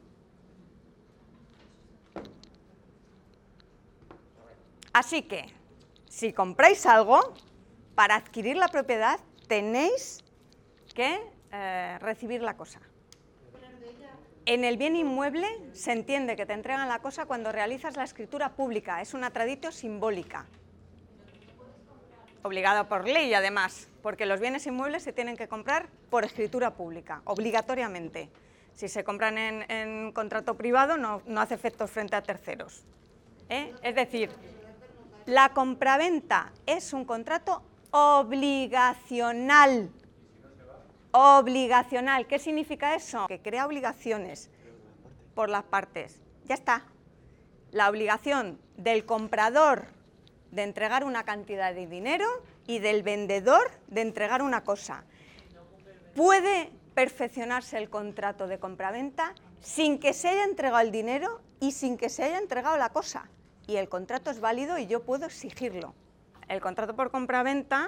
Así 4.93 5.24
que, 5.24 5.46
si 6.08 6.34
compráis 6.34 6.86
algo, 6.86 7.34
para 7.96 8.15
adquirir 8.15 8.58
la 8.58 8.69
propiedad 8.69 9.19
tenéis 9.48 10.24
que 10.93 11.19
eh, 11.51 11.98
recibir 12.00 12.41
la 12.41 12.55
cosa. 12.55 12.79
En 14.46 14.63
el 14.63 14.77
bien 14.77 14.96
inmueble 14.96 15.48
se 15.74 15.91
entiende 15.91 16.36
que 16.36 16.46
te 16.46 16.53
entregan 16.53 16.88
la 16.88 17.00
cosa 17.00 17.25
cuando 17.25 17.51
realizas 17.51 17.98
la 17.98 18.03
escritura 18.03 18.53
pública, 18.55 19.01
es 19.01 19.13
una 19.13 19.29
traditio 19.29 19.72
simbólica. 19.72 20.46
Obligado 22.41 22.88
por 22.88 23.08
ley, 23.08 23.34
además, 23.34 23.89
porque 24.01 24.25
los 24.25 24.39
bienes 24.39 24.65
inmuebles 24.65 25.03
se 25.03 25.13
tienen 25.13 25.36
que 25.36 25.48
comprar 25.48 25.89
por 26.10 26.24
escritura 26.24 26.74
pública, 26.74 27.22
obligatoriamente. 27.25 28.29
Si 28.75 28.88
se 28.88 29.03
compran 29.03 29.38
en, 29.38 30.12
contrato 30.13 30.55
privado, 30.55 30.98
no, 30.98 31.22
hace 31.38 31.53
efectos 31.53 31.91
frente 31.91 32.15
a 32.15 32.24
terceros. 32.24 32.86
¿eh? 33.50 33.74
Es 33.84 33.93
decir, 33.93 34.29
la 35.30 35.54
compraventa 35.54 36.52
es 36.66 36.92
un 36.92 37.06
contrato 37.06 37.62
obligacional. 37.92 39.92
Obligacional. 41.12 42.26
¿Qué 42.26 42.40
significa 42.40 42.96
eso? 42.96 43.28
Que 43.28 43.40
crea 43.40 43.68
obligaciones 43.68 44.50
por 45.36 45.50
las 45.50 45.64
partes. 45.64 46.20
Ya 46.46 46.56
está. 46.56 46.84
La 47.72 47.90
obligación 47.90 48.60
del 48.78 49.06
comprador 49.06 49.86
de 50.52 50.64
entregar 50.64 51.04
una 51.04 51.24
cantidad 51.24 51.76
de 51.76 51.86
dinero 51.86 52.26
y 52.66 52.80
del 52.80 53.04
vendedor 53.04 53.70
de 53.88 54.02
entregar 54.02 54.42
una 54.42 54.64
cosa. 54.64 55.04
Puede 56.16 56.72
perfeccionarse 56.96 57.78
el 57.78 57.92
contrato 57.92 58.48
de 58.48 58.58
compraventa 58.58 59.36
sin 59.62 60.00
que 60.00 60.14
se 60.14 60.30
haya 60.30 60.44
entregado 60.44 60.82
el 60.82 60.92
dinero 60.92 61.42
y 61.60 61.74
sin 61.74 61.98
que 61.98 62.10
se 62.10 62.24
haya 62.24 62.40
entregado 62.40 62.78
la 62.78 62.90
cosa. 62.90 63.30
Y 63.70 63.78
el 63.78 63.88
contrato 63.88 64.32
es 64.32 64.40
válido 64.40 64.80
y 64.80 64.88
yo 64.88 65.04
puedo 65.04 65.28
exigirlo. 65.28 65.94
El 66.48 66.60
contrato 66.60 66.96
por 66.96 67.12
compraventa 67.12 67.88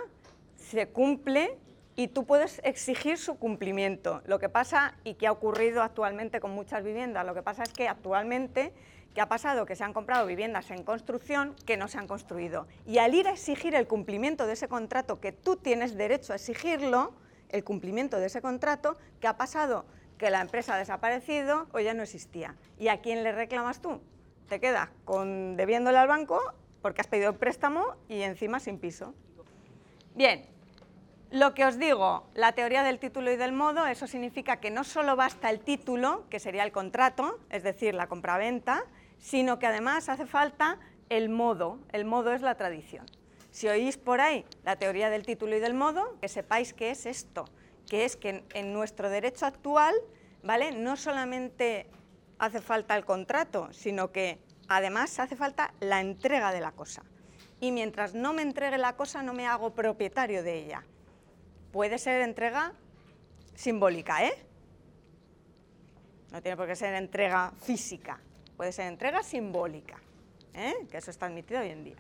se 0.56 0.88
cumple 0.88 1.58
y 1.96 2.10
tú 2.10 2.28
puedes 2.28 2.62
exigir 2.64 3.18
su 3.18 3.40
cumplimiento. 3.40 4.22
Lo 4.28 4.38
que 4.38 4.48
pasa, 4.48 4.94
y 5.04 5.16
que 5.16 5.26
ha 5.26 5.32
ocurrido 5.32 5.82
actualmente 5.82 6.40
con 6.40 6.52
muchas 6.52 6.84
viviendas, 6.84 7.26
lo 7.26 7.34
que 7.34 7.42
pasa 7.42 7.64
es 7.64 7.74
que 7.74 7.88
actualmente, 7.88 8.74
¿qué 9.16 9.22
ha 9.22 9.26
pasado? 9.28 9.66
Que 9.66 9.76
se 9.76 9.84
han 9.84 9.92
comprado 9.92 10.28
viviendas 10.28 10.70
en 10.70 10.84
construcción 10.84 11.56
que 11.66 11.78
no 11.78 11.88
se 11.88 11.98
han 11.98 12.06
construido. 12.06 12.68
Y 12.86 13.00
al 13.00 13.16
ir 13.16 13.28
a 13.28 13.32
exigir 13.32 13.74
el 13.74 13.88
cumplimiento 13.88 14.46
de 14.46 14.54
ese 14.54 14.68
contrato, 14.68 15.20
que 15.20 15.32
tú 15.32 15.56
tienes 15.56 15.98
derecho 15.98 16.34
a 16.34 16.36
exigirlo, 16.36 17.12
el 17.50 17.64
cumplimiento 17.64 18.20
de 18.20 18.28
ese 18.28 18.40
contrato, 18.40 18.98
¿qué 19.20 19.28
ha 19.28 19.36
pasado? 19.36 19.86
Que 20.20 20.30
la 20.30 20.42
empresa 20.42 20.76
ha 20.76 20.78
desaparecido 20.78 21.66
o 21.74 21.80
ya 21.80 21.96
no 21.96 22.04
existía. 22.04 22.56
¿Y 22.78 22.90
a 22.90 23.02
quién 23.02 23.24
le 23.24 23.32
reclamas 23.32 23.82
tú? 23.82 24.00
Te 24.52 24.60
quedas 24.60 24.90
con, 25.06 25.56
debiéndole 25.56 25.98
al 25.98 26.10
banco 26.10 26.38
porque 26.82 27.00
has 27.00 27.08
pedido 27.08 27.38
préstamo 27.38 27.96
y 28.10 28.24
encima 28.24 28.60
sin 28.60 28.80
piso. 28.80 29.14
Bien, 30.14 30.46
lo 31.30 31.54
que 31.54 31.64
os 31.64 31.80
digo, 31.80 32.28
la 32.34 32.52
teoría 32.52 32.84
del 32.84 33.00
título 33.00 33.32
y 33.32 33.38
del 33.38 33.54
modo, 33.54 33.88
eso 33.88 34.08
significa 34.08 34.58
que 34.58 34.70
no 34.70 34.84
solo 34.84 35.16
basta 35.16 35.50
el 35.50 35.62
título, 35.62 36.26
que 36.30 36.42
sería 36.42 36.66
el 36.66 36.74
contrato, 36.74 37.40
es 37.50 37.64
decir, 37.64 37.96
la 37.96 38.08
compraventa, 38.08 38.84
sino 39.20 39.58
que 39.58 39.68
además 39.68 40.10
hace 40.10 40.26
falta 40.26 40.80
el 41.08 41.30
modo. 41.30 41.80
El 41.94 42.04
modo 42.04 42.34
es 42.34 42.42
la 42.42 42.56
tradición. 42.56 43.06
Si 43.52 43.70
oís 43.70 43.98
por 43.98 44.20
ahí 44.20 44.44
la 44.66 44.76
teoría 44.76 45.10
del 45.10 45.26
título 45.26 45.56
y 45.56 45.62
del 45.62 45.76
modo, 45.76 46.18
que 46.20 46.28
sepáis 46.28 46.74
qué 46.74 46.92
es 46.92 47.06
esto, 47.06 47.46
que 47.90 48.04
es 48.04 48.18
que 48.18 48.44
en 48.54 48.74
nuestro 48.74 49.10
derecho 49.10 49.46
actual, 49.46 49.96
¿vale? 50.44 50.74
No 50.74 50.98
solamente 50.98 51.90
hace 52.42 52.60
falta 52.62 52.96
el 52.98 53.06
contrato, 53.06 53.72
sino 53.72 54.12
que 54.12 54.40
además 54.68 55.18
hace 55.20 55.36
falta 55.36 55.74
la 55.80 56.02
entrega 56.02 56.52
de 56.52 56.62
la 56.62 56.74
cosa. 56.74 57.04
Y 57.60 57.72
mientras 57.72 58.14
no 58.14 58.34
me 58.34 58.42
entregue 58.42 58.78
la 58.78 58.98
cosa, 58.98 59.24
no 59.24 59.34
me 59.34 59.48
hago 59.48 59.74
propietario 59.74 60.44
de 60.44 60.66
ella 60.66 60.84
puede 61.72 61.98
ser 61.98 62.22
entrega 62.22 62.74
simbólica, 63.56 64.24
¿eh? 64.26 64.46
No 66.32 66.42
tiene 66.42 66.56
por 66.56 66.68
qué 66.68 66.76
ser 66.76 66.94
entrega 66.94 67.52
física, 67.62 68.20
puede 68.56 68.72
ser 68.72 68.88
entrega 68.88 69.24
simbólica, 69.24 69.98
¿eh? 70.54 70.76
que 70.90 70.98
eso 70.98 71.12
está 71.12 71.26
admitido 71.26 71.62
hoy 71.62 71.70
en 71.70 71.84
día. 71.84 71.98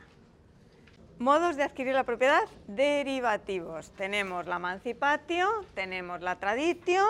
Modos 1.19 1.55
de 1.55 1.63
adquirir 1.63 1.93
la 1.93 2.03
propiedad 2.03 2.41
derivativos. 2.67 3.91
Tenemos 3.91 4.47
la 4.47 4.55
emancipatio, 4.55 5.65
tenemos 5.75 6.21
la 6.21 6.39
traditio 6.39 7.03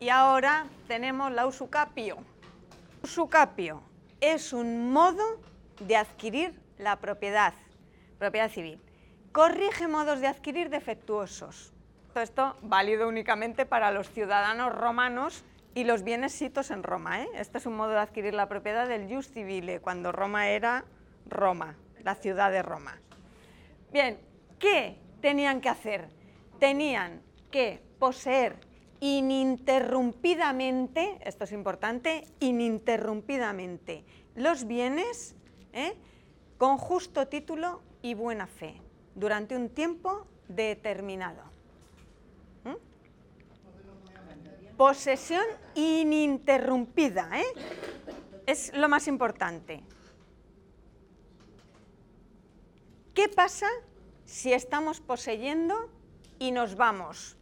y 0.00 0.08
ahora 0.08 0.66
tenemos 0.88 1.30
la 1.30 1.46
usucapio. 1.46 2.16
Usucapio 3.02 3.82
es 4.20 4.52
un 4.52 4.92
modo 4.92 5.24
de 5.80 5.96
adquirir 5.96 6.54
la 6.78 7.00
propiedad, 7.00 7.52
propiedad 8.18 8.48
civil. 8.48 8.80
Corrige 9.32 9.88
modos 9.88 10.20
de 10.20 10.28
adquirir 10.28 10.70
defectuosos. 10.70 11.72
Esto 12.14 12.56
válido 12.62 13.08
únicamente 13.08 13.66
para 13.66 13.90
los 13.90 14.08
ciudadanos 14.08 14.72
romanos 14.72 15.44
y 15.74 15.82
los 15.82 16.04
bienes 16.04 16.32
sitos 16.32 16.70
en 16.70 16.84
Roma. 16.84 17.22
¿eh? 17.22 17.28
Este 17.34 17.58
es 17.58 17.66
un 17.66 17.74
modo 17.74 17.90
de 17.90 17.98
adquirir 17.98 18.34
la 18.34 18.48
propiedad 18.48 18.86
del 18.86 19.12
jus 19.12 19.28
civile, 19.28 19.80
cuando 19.80 20.12
Roma 20.12 20.50
era 20.50 20.84
Roma, 21.26 21.74
la 22.04 22.14
ciudad 22.14 22.52
de 22.52 22.62
Roma. 22.62 23.00
Bien, 23.92 24.16
¿qué 24.60 24.96
tenían 25.20 25.60
que 25.60 25.70
hacer? 25.70 26.08
Tenían 26.60 27.20
que 27.50 27.82
poseer 27.98 28.71
ininterrumpidamente, 29.02 31.18
esto 31.24 31.42
es 31.42 31.50
importante, 31.50 32.24
ininterrumpidamente, 32.38 34.04
los 34.36 34.64
bienes 34.64 35.34
¿eh? 35.72 35.96
con 36.56 36.78
justo 36.78 37.26
título 37.26 37.82
y 38.00 38.14
buena 38.14 38.46
fe, 38.46 38.80
durante 39.16 39.56
un 39.56 39.70
tiempo 39.70 40.28
determinado. 40.46 41.42
Posesión 44.76 45.42
ininterrumpida, 45.74 47.28
¿eh? 47.40 47.46
es 48.46 48.72
lo 48.72 48.88
más 48.88 49.08
importante. 49.08 49.82
¿Qué 53.14 53.28
pasa 53.28 53.66
si 54.24 54.52
estamos 54.52 55.00
poseyendo 55.00 55.90
y 56.38 56.52
nos 56.52 56.76
vamos? 56.76 57.36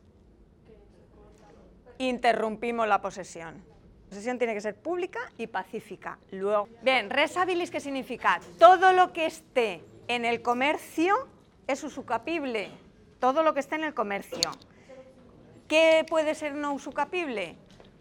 Interrumpimos 2.01 2.89
la 2.89 3.03
posesión. 3.03 3.57
La 3.57 4.09
posesión 4.09 4.39
tiene 4.39 4.55
que 4.55 4.63
ser 4.63 4.75
pública 4.75 5.21
y 5.37 5.49
pacífica. 5.49 6.19
Luego, 6.31 6.67
bien, 6.81 7.11
res 7.11 7.37
habilis, 7.37 7.71
¿qué 7.71 7.79
significa? 7.79 8.41
Todo 8.59 8.95
lo 8.95 9.13
que 9.13 9.27
esté 9.27 9.85
en 10.09 10.25
el 10.25 10.41
comercio 10.41 11.29
es 11.67 11.85
usucapible. 11.85 12.71
Todo 13.19 13.43
lo 13.43 13.53
que 13.53 13.61
esté 13.61 13.75
en 13.75 13.85
el 13.85 13.93
comercio 13.93 14.51
¿Qué 15.69 16.07
puede 16.09 16.35
ser 16.35 16.55
no 16.55 16.73
usucapible? 16.73 17.55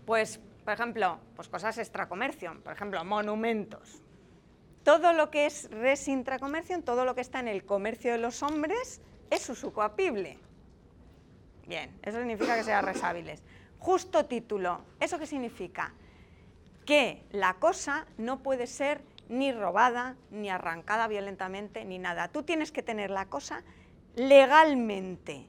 Pues, 0.05 0.39
por 0.63 0.73
ejemplo, 0.73 1.19
pues 1.35 1.49
cosas 1.49 1.77
extracomercio, 1.77 2.57
por 2.63 2.71
ejemplo, 2.71 3.03
monumentos. 3.03 4.01
Todo 4.83 5.11
lo 5.11 5.29
que 5.29 5.45
es 5.45 5.69
res 5.69 6.07
intracomercio, 6.07 6.81
todo 6.83 7.03
lo 7.03 7.15
que 7.15 7.21
está 7.21 7.41
en 7.41 7.49
el 7.49 7.65
comercio 7.65 8.13
de 8.13 8.17
los 8.17 8.41
hombres, 8.43 9.01
es 9.29 9.47
usucapible. 9.49 10.39
Bien, 11.67 11.95
eso 12.01 12.17
significa 12.17 12.55
que 12.55 12.63
sea 12.63 12.81
resables. 12.81 13.43
Justo 13.79 14.25
título, 14.25 14.81
¿eso 14.99 15.17
qué 15.17 15.25
significa? 15.25 15.93
Que 16.85 17.23
la 17.31 17.55
cosa 17.55 18.05
no 18.17 18.43
puede 18.43 18.67
ser 18.67 19.01
ni 19.29 19.51
robada, 19.51 20.15
ni 20.31 20.49
arrancada 20.49 21.07
violentamente, 21.07 21.85
ni 21.85 21.97
nada. 21.97 22.27
Tú 22.27 22.43
tienes 22.43 22.71
que 22.71 22.83
tener 22.83 23.09
la 23.09 23.27
cosa 23.27 23.63
legalmente. 24.15 25.47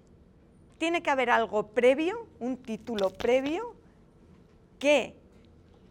Tiene 0.78 1.02
que 1.02 1.10
haber 1.10 1.30
algo 1.30 1.68
previo, 1.68 2.28
un 2.38 2.56
título 2.56 3.10
previo, 3.10 3.74
que 4.78 5.16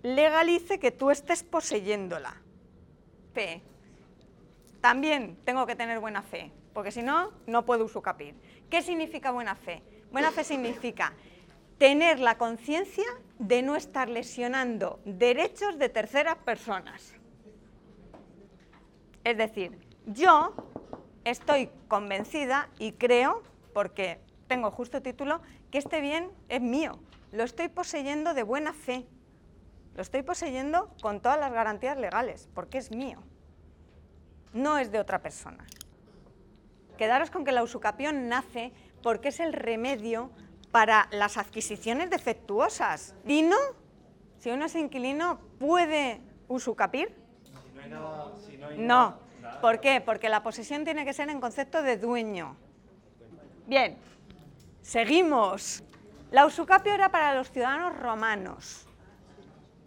legalice 0.02 0.80
que 0.80 0.92
tú 0.92 1.12
estés 1.12 1.44
poseyéndola. 1.44 2.36
Fe. 3.34 3.62
También 4.82 5.38
tengo 5.44 5.66
que 5.66 5.76
tener 5.76 6.00
buena 6.00 6.22
fe, 6.22 6.52
porque 6.74 6.92
si 6.92 7.04
no, 7.04 7.34
no 7.48 7.66
puedo 7.66 7.84
usucapir. 7.84 8.34
¿Qué 8.70 8.82
significa 8.82 9.32
buena 9.32 9.56
fe? 9.56 9.84
Buena 10.12 10.32
fe 10.32 10.44
significa 10.44 11.14
tener 11.80 12.20
la 12.20 12.38
conciencia 12.38 13.06
de 13.40 13.64
no 13.64 13.76
estar 13.76 14.10
lesionando 14.10 15.00
derechos 15.06 15.80
de 15.80 15.90
terceras 15.90 16.36
personas. 16.36 17.16
Es 19.24 19.38
decir, 19.38 19.80
yo 20.06 20.54
estoy 21.24 21.70
convencida 21.88 22.70
y 22.80 22.92
creo, 22.92 23.44
porque 23.74 24.20
tengo 24.48 24.72
justo 24.72 25.02
título, 25.02 25.42
que 25.72 25.78
este 25.78 26.02
bien 26.02 26.30
es 26.50 26.62
mío. 26.62 27.00
Lo 27.32 27.44
estoy 27.44 27.70
poseyendo 27.70 28.34
de 28.34 28.44
buena 28.44 28.74
fe. 28.74 29.06
Lo 29.96 30.02
estoy 30.02 30.22
poseyendo 30.22 30.90
con 31.02 31.22
todas 31.22 31.40
las 31.40 31.54
garantías 31.54 31.98
legales, 31.98 32.50
porque 32.54 32.78
es 32.78 32.92
mío. 32.92 33.24
No 34.54 34.78
es 34.78 34.92
de 34.92 35.00
otra 35.00 35.22
persona. 35.22 35.66
Quedaros 36.98 37.30
con 37.30 37.46
que 37.46 37.54
la 37.54 37.64
usucapión 37.64 38.28
nace 38.28 38.74
porque 39.02 39.30
es 39.30 39.40
el 39.40 39.54
remedio 39.54 40.32
para 40.72 41.08
las 41.12 41.38
adquisiciones 41.38 42.10
defectuosas. 42.10 43.16
¿Dino? 43.24 43.58
Si 44.40 44.50
uno 44.52 44.66
es 44.66 44.76
inquilino, 44.76 45.40
¿puede 45.60 46.22
usucapir? 46.48 47.14
no, 48.78 49.18
¿Por 49.62 49.80
qué? 49.82 50.02
Porque 50.02 50.30
la 50.30 50.44
posesión 50.44 50.84
tiene 50.84 51.06
que 51.06 51.14
ser 51.14 51.30
en 51.30 51.42
concepto 51.42 51.82
de 51.82 51.98
dueño. 51.98 52.56
Bien, 53.68 53.98
seguimos. 54.82 55.84
La 56.32 56.46
usucapio 56.46 56.94
era 56.94 57.10
para 57.10 57.34
los 57.36 57.52
ciudadanos 57.52 57.98
romanos. 58.00 58.88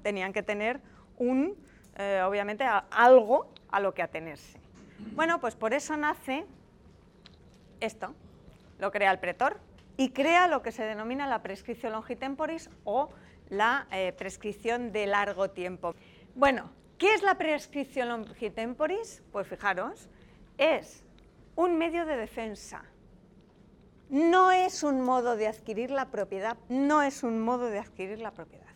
Tenían 0.02 0.32
que 0.32 0.42
tener 0.42 0.80
un, 1.16 1.56
eh, 1.96 2.22
obviamente, 2.26 2.64
algo 2.90 3.48
a 3.70 3.80
lo 3.80 3.94
que 3.94 4.02
atenerse. 4.02 4.58
Bueno, 5.14 5.40
pues 5.40 5.54
por 5.54 5.72
eso 5.72 5.96
nace 5.96 6.44
esto. 7.80 8.14
Lo 8.78 8.90
crea 8.90 9.12
el 9.12 9.18
pretor 9.20 9.58
y 9.96 10.10
crea 10.10 10.48
lo 10.48 10.62
que 10.62 10.72
se 10.72 10.84
denomina 10.84 11.26
la 11.26 11.42
prescripción 11.42 11.92
longitemporis 11.92 12.70
o 12.84 13.10
la 13.48 13.86
eh, 13.90 14.12
prescripción 14.12 14.92
de 14.92 15.06
largo 15.06 15.50
tiempo. 15.50 15.94
Bueno, 16.34 16.70
¿Qué 17.02 17.14
es 17.14 17.22
la 17.24 17.34
prescripción 17.34 18.10
longitemporis? 18.10 19.24
Pues 19.32 19.48
fijaros, 19.48 20.08
es 20.56 21.02
un 21.56 21.76
medio 21.76 22.06
de 22.06 22.16
defensa. 22.16 22.84
No 24.08 24.52
es 24.52 24.84
un 24.84 25.00
modo 25.00 25.34
de 25.34 25.48
adquirir 25.48 25.90
la 25.90 26.12
propiedad, 26.12 26.56
no 26.68 27.02
es 27.02 27.24
un 27.24 27.40
modo 27.40 27.66
de 27.66 27.80
adquirir 27.80 28.20
la 28.20 28.30
propiedad. 28.30 28.72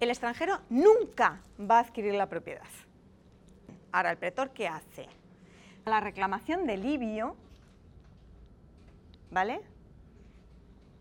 El 0.00 0.08
extranjero 0.08 0.60
nunca 0.70 1.42
va 1.60 1.76
a 1.76 1.80
adquirir 1.80 2.14
la 2.14 2.30
propiedad. 2.30 2.64
Ahora, 3.92 4.10
¿el 4.10 4.16
pretor 4.16 4.52
qué 4.54 4.66
hace? 4.66 5.08
La 5.84 6.00
reclamación 6.00 6.66
de 6.66 6.78
libio, 6.78 7.36
¿vale? 9.30 9.60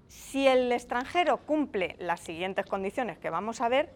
Si 0.08 0.48
el 0.48 0.72
extranjero 0.72 1.38
cumple 1.46 1.96
las 2.00 2.20
siguientes 2.22 2.66
condiciones 2.66 3.18
que 3.18 3.30
vamos 3.30 3.62
a 3.62 3.70
ver, 3.70 3.94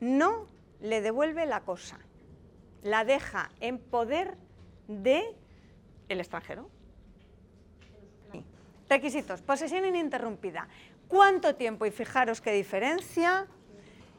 no 0.00 0.46
le 0.80 1.00
devuelve 1.00 1.46
la 1.46 1.60
cosa, 1.60 1.98
la 2.82 3.04
deja 3.04 3.50
en 3.60 3.78
poder 3.78 4.36
de 4.88 5.22
el 6.08 6.20
extranjero. 6.20 6.68
Requisitos, 8.88 9.40
posesión 9.42 9.84
ininterrumpida. 9.84 10.66
¿Cuánto 11.06 11.54
tiempo? 11.54 11.86
Y 11.86 11.92
fijaros 11.92 12.40
qué 12.40 12.52
diferencia. 12.52 13.46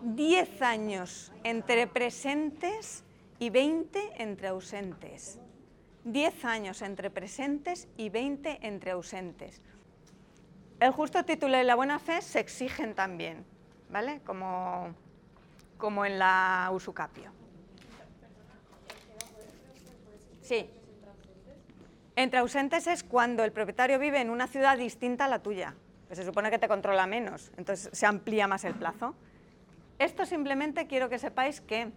10 0.02 0.62
años 0.62 1.32
entre 1.44 1.88
presentes 1.88 3.04
y 3.38 3.50
20 3.50 4.24
entre 4.24 4.48
ausentes. 4.48 5.40
10 6.04 6.46
años 6.46 6.82
entre 6.82 7.10
presentes 7.10 7.88
y 7.98 8.10
20 8.10 8.60
entre 8.62 8.92
ausentes. 8.92 9.62
El 10.80 10.92
justo 10.92 11.24
título 11.24 11.60
y 11.60 11.64
la 11.64 11.76
buena 11.76 12.00
fe 12.00 12.22
se 12.22 12.40
exigen 12.40 12.96
también, 12.96 13.46
¿vale? 13.90 14.22
Como 14.26 14.96
como 15.82 16.06
en 16.06 16.20
la 16.20 16.70
usucapio. 16.72 17.32
Sí. 20.42 20.70
Entre 22.16 22.40
ausentes 22.40 22.88
es 22.88 23.04
cuando 23.04 23.44
el 23.44 23.52
propietario 23.52 23.98
vive 23.98 24.22
en 24.22 24.30
una 24.30 24.48
ciudad 24.48 24.78
distinta 24.78 25.26
a 25.26 25.28
la 25.28 25.40
tuya. 25.40 25.74
Pues 26.08 26.20
se 26.20 26.26
supone 26.26 26.52
que 26.52 26.60
te 26.60 26.68
controla 26.68 27.08
menos, 27.08 27.52
entonces 27.58 27.90
se 27.98 28.06
amplía 28.06 28.48
más 28.48 28.64
el 28.64 28.76
plazo. 28.76 29.16
Esto 29.98 30.26
simplemente 30.26 30.86
quiero 30.86 31.10
que 31.10 31.18
sepáis 31.18 31.62
que 31.62 31.92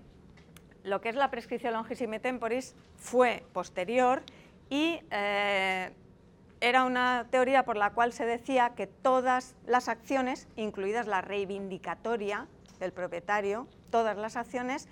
lo 0.85 1.01
que 1.01 1.09
es 1.09 1.17
la 1.17 1.31
prescripción 1.31 1.73
longissime 1.73 2.21
temporis 2.21 2.77
fue 2.97 3.45
posterior 3.53 4.23
y 4.71 5.01
eh, 5.11 5.91
era 6.61 6.85
una 6.85 7.27
teoría 7.31 7.65
por 7.65 7.77
la 7.77 7.91
cual 7.91 8.13
se 8.13 8.25
decía 8.25 8.75
que 8.77 8.87
todas 8.87 9.57
las 9.67 9.89
acciones, 9.89 10.47
incluidas 10.57 11.07
la 11.07 11.21
reivindicatoria, 11.21 12.47
del 12.79 12.93
propietario, 12.93 13.67
todas 13.91 14.17
las 14.17 14.37
acciones 14.37 14.89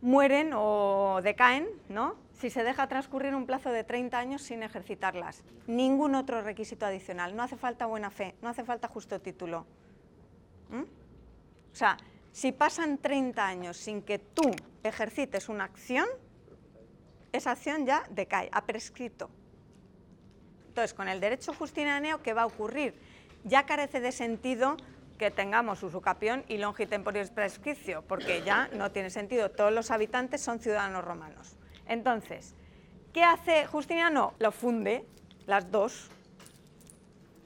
mueren 0.00 0.52
o 0.54 1.20
decaen 1.22 1.68
¿no? 1.88 2.16
si 2.32 2.50
se 2.50 2.64
deja 2.64 2.88
transcurrir 2.88 3.34
un 3.34 3.46
plazo 3.46 3.70
de 3.70 3.84
30 3.84 4.18
años 4.18 4.42
sin 4.42 4.62
ejercitarlas. 4.62 5.44
Ningún 5.66 6.14
otro 6.14 6.42
requisito 6.42 6.86
adicional. 6.86 7.36
No 7.36 7.42
hace 7.42 7.56
falta 7.56 7.86
buena 7.86 8.10
fe, 8.10 8.34
no 8.42 8.48
hace 8.48 8.64
falta 8.64 8.88
justo 8.88 9.20
título. 9.20 9.64
¿Mm? 10.70 10.82
O 10.82 11.74
sea, 11.74 11.96
si 12.32 12.52
pasan 12.52 12.98
30 12.98 13.46
años 13.46 13.76
sin 13.76 14.02
que 14.02 14.18
tú 14.18 14.50
ejercites 14.82 15.48
una 15.48 15.64
acción, 15.64 16.06
esa 17.32 17.52
acción 17.52 17.86
ya 17.86 18.04
decae, 18.10 18.48
ha 18.52 18.64
prescrito. 18.64 19.30
Entonces, 20.68 20.94
con 20.94 21.08
el 21.08 21.20
derecho 21.20 21.52
justinaneo, 21.52 22.22
¿qué 22.22 22.32
va 22.32 22.42
a 22.42 22.46
ocurrir? 22.46 22.94
Ya 23.44 23.66
carece 23.66 24.00
de 24.00 24.12
sentido 24.12 24.76
que 25.18 25.30
tengamos 25.30 25.82
usucapión 25.82 26.44
y 26.48 26.56
longitemporis 26.56 27.30
prescriptio, 27.30 28.02
porque 28.08 28.42
ya 28.42 28.68
no 28.72 28.90
tiene 28.90 29.10
sentido, 29.10 29.50
todos 29.50 29.72
los 29.72 29.90
habitantes 29.90 30.40
son 30.40 30.58
ciudadanos 30.58 31.04
romanos. 31.04 31.56
Entonces, 31.86 32.54
¿qué 33.12 33.22
hace 33.22 33.66
Justiniano? 33.66 34.34
Lo 34.38 34.50
funde, 34.50 35.04
las 35.46 35.70
dos, 35.70 36.10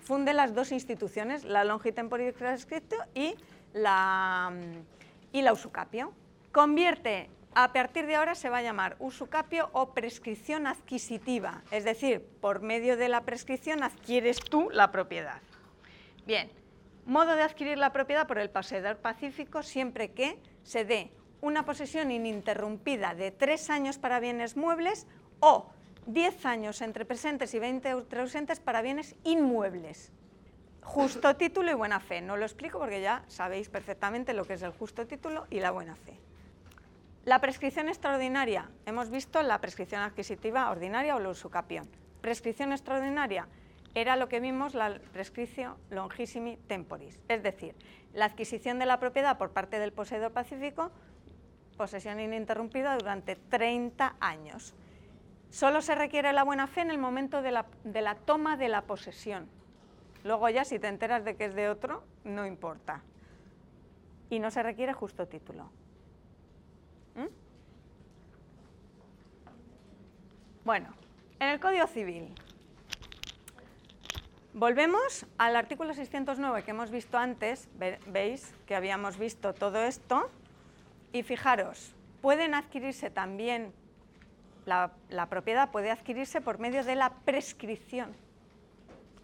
funde 0.01 0.33
las 0.33 0.55
dos 0.55 0.72
instituciones, 0.72 1.44
la 1.44 1.64
longitemporis 1.64 2.33
prescriptio 2.35 2.99
y 3.14 3.35
la, 3.77 4.53
y 5.33 5.43
la 5.43 5.53
usucapio. 5.53 6.12
Convierte, 6.51 7.31
a 7.55 7.73
partir 7.73 8.07
de 8.07 8.17
ahora 8.17 8.35
se 8.35 8.51
va 8.51 8.59
a 8.59 8.62
llamar 8.62 8.97
usucapio 8.99 9.71
o 9.73 9.93
prescripción 9.95 10.67
adquisitiva, 10.67 11.62
es 11.71 11.85
decir, 11.85 12.27
por 12.41 12.61
medio 12.61 12.97
de 12.97 13.09
la 13.09 13.23
prescripción 13.23 13.83
adquieres 13.83 14.41
tú 14.41 14.69
la 14.73 14.91
propiedad. 14.91 15.41
Bien, 16.27 16.51
Modo 17.07 17.37
de 17.37 17.43
adquirir 17.43 17.79
la 17.79 17.93
propiedad 17.93 18.27
por 18.27 18.39
el 18.39 18.51
poseedor 18.51 18.97
pacífico 18.97 19.62
siempre 19.62 20.11
que 20.11 20.41
se 20.65 20.85
dé 20.85 21.12
una 21.41 21.65
posesión 21.65 22.11
ininterrumpida 22.11 23.15
de 23.15 23.31
tres 23.31 23.71
años 23.71 23.97
para 23.97 24.19
bienes 24.19 24.57
muebles 24.57 25.07
o 25.39 25.71
diez 26.07 26.45
años 26.45 26.83
entre 26.83 27.05
presentes 27.05 27.55
y 27.55 27.61
veinte 27.61 27.91
entre 27.91 28.23
ausentes 28.23 28.59
para 28.59 28.83
bienes 28.83 29.15
inmuebles. 29.23 30.11
Justo 30.87 31.35
título 31.35 31.72
y 31.72 31.75
buena 31.75 31.99
fe. 31.99 32.22
No 32.22 32.37
lo 32.37 32.44
explico 32.44 32.79
porque 32.79 33.01
ya 33.01 33.25
sabéis 33.27 33.68
perfectamente 33.68 34.33
lo 34.33 34.44
que 34.44 34.55
es 34.55 34.62
el 34.62 34.70
justo 34.70 35.05
título 35.05 35.46
y 35.51 35.59
la 35.59 35.72
buena 35.72 35.96
fe. 35.96 36.18
La 37.25 37.40
prescripción 37.40 37.88
extraordinaria. 37.88 38.70
Hemos 38.87 39.11
visto 39.11 39.42
la 39.42 39.61
prescripción 39.61 40.03
adquisitiva 40.03 40.70
ordinaria 40.70 41.16
o 41.16 41.18
la 41.18 41.31
usucapión. 41.31 41.88
Prescripción 42.20 42.72
extraordinaria 42.72 43.49
era 43.94 44.14
lo 44.14 44.29
que 44.29 44.38
vimos 44.38 44.75
la 44.75 44.99
prescripción 45.12 45.75
longissimi 45.90 46.57
temporis, 46.68 47.18
es 47.29 47.42
decir, 47.42 47.75
la 48.14 48.27
adquisición 48.27 48.79
de 48.79 48.87
la 48.87 49.01
propiedad 49.01 49.37
por 49.38 49.51
parte 49.51 49.81
del 49.81 49.92
poseedor 49.92 50.33
pacífico, 50.33 50.92
posesión 51.77 52.20
ininterrumpida 52.20 52.96
durante 52.96 53.35
30 53.35 54.14
años. 54.20 54.72
Solo 55.51 55.83
se 55.83 55.96
requiere 55.96 56.33
la 56.33 56.44
buena 56.44 56.68
fe 56.68 56.83
en 56.83 56.90
el 56.90 56.99
momento 56.99 57.42
de 57.42 57.51
la, 57.51 57.66
de 57.83 58.01
la 58.03 58.14
toma 58.14 58.57
de 58.57 58.68
la 58.68 58.83
posesión. 58.83 59.56
Luego 60.27 60.49
ya 60.49 60.65
si 60.65 60.81
te 60.81 60.89
enteras 60.89 61.25
de 61.25 61.37
que 61.37 61.45
es 61.45 61.55
de 61.55 61.69
otro, 61.69 62.03
no 62.25 62.45
importa. 62.45 63.01
Y 64.29 64.41
no 64.41 64.51
se 64.51 64.61
requiere 64.61 64.93
justo 64.93 65.29
título. 65.29 65.71
¿Mm? 67.15 67.27
Bueno, 70.65 70.89
en 71.39 71.49
el 71.49 71.61
Código 71.61 71.87
Civil. 71.87 72.35
Volvemos 74.53 75.27
al 75.39 75.55
artículo 75.55 75.95
609 75.95 76.65
que 76.65 76.73
hemos 76.73 76.91
visto 76.91 77.19
antes, 77.19 77.69
veis 78.09 78.53
que 78.67 78.75
habíamos 78.75 79.19
visto 79.19 79.55
todo 79.55 79.85
esto, 79.85 80.29
y 81.12 81.23
fijaros, 81.23 81.95
pueden 82.21 82.55
adquirirse 82.55 83.11
también, 83.11 83.73
la, 84.65 84.91
la 85.09 85.29
propiedad 85.29 85.71
puede 85.71 85.93
adquirirse 85.93 86.41
por 86.41 86.59
medio 86.59 86.83
de 86.83 86.97
la 86.97 87.11
prescripción. 87.11 88.12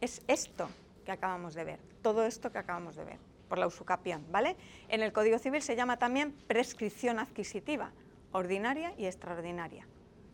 Es 0.00 0.22
esto 0.28 0.68
que 1.04 1.12
acabamos 1.12 1.54
de 1.54 1.64
ver, 1.64 1.80
todo 2.02 2.24
esto 2.24 2.50
que 2.52 2.58
acabamos 2.58 2.96
de 2.96 3.04
ver, 3.04 3.18
por 3.48 3.58
la 3.58 3.66
usucapión, 3.66 4.24
¿vale? 4.30 4.56
En 4.88 5.02
el 5.02 5.12
Código 5.12 5.38
Civil 5.38 5.62
se 5.62 5.76
llama 5.76 5.98
también 5.98 6.32
prescripción 6.46 7.18
adquisitiva, 7.18 7.90
ordinaria 8.32 8.94
y 8.96 9.06
extraordinaria. 9.06 9.86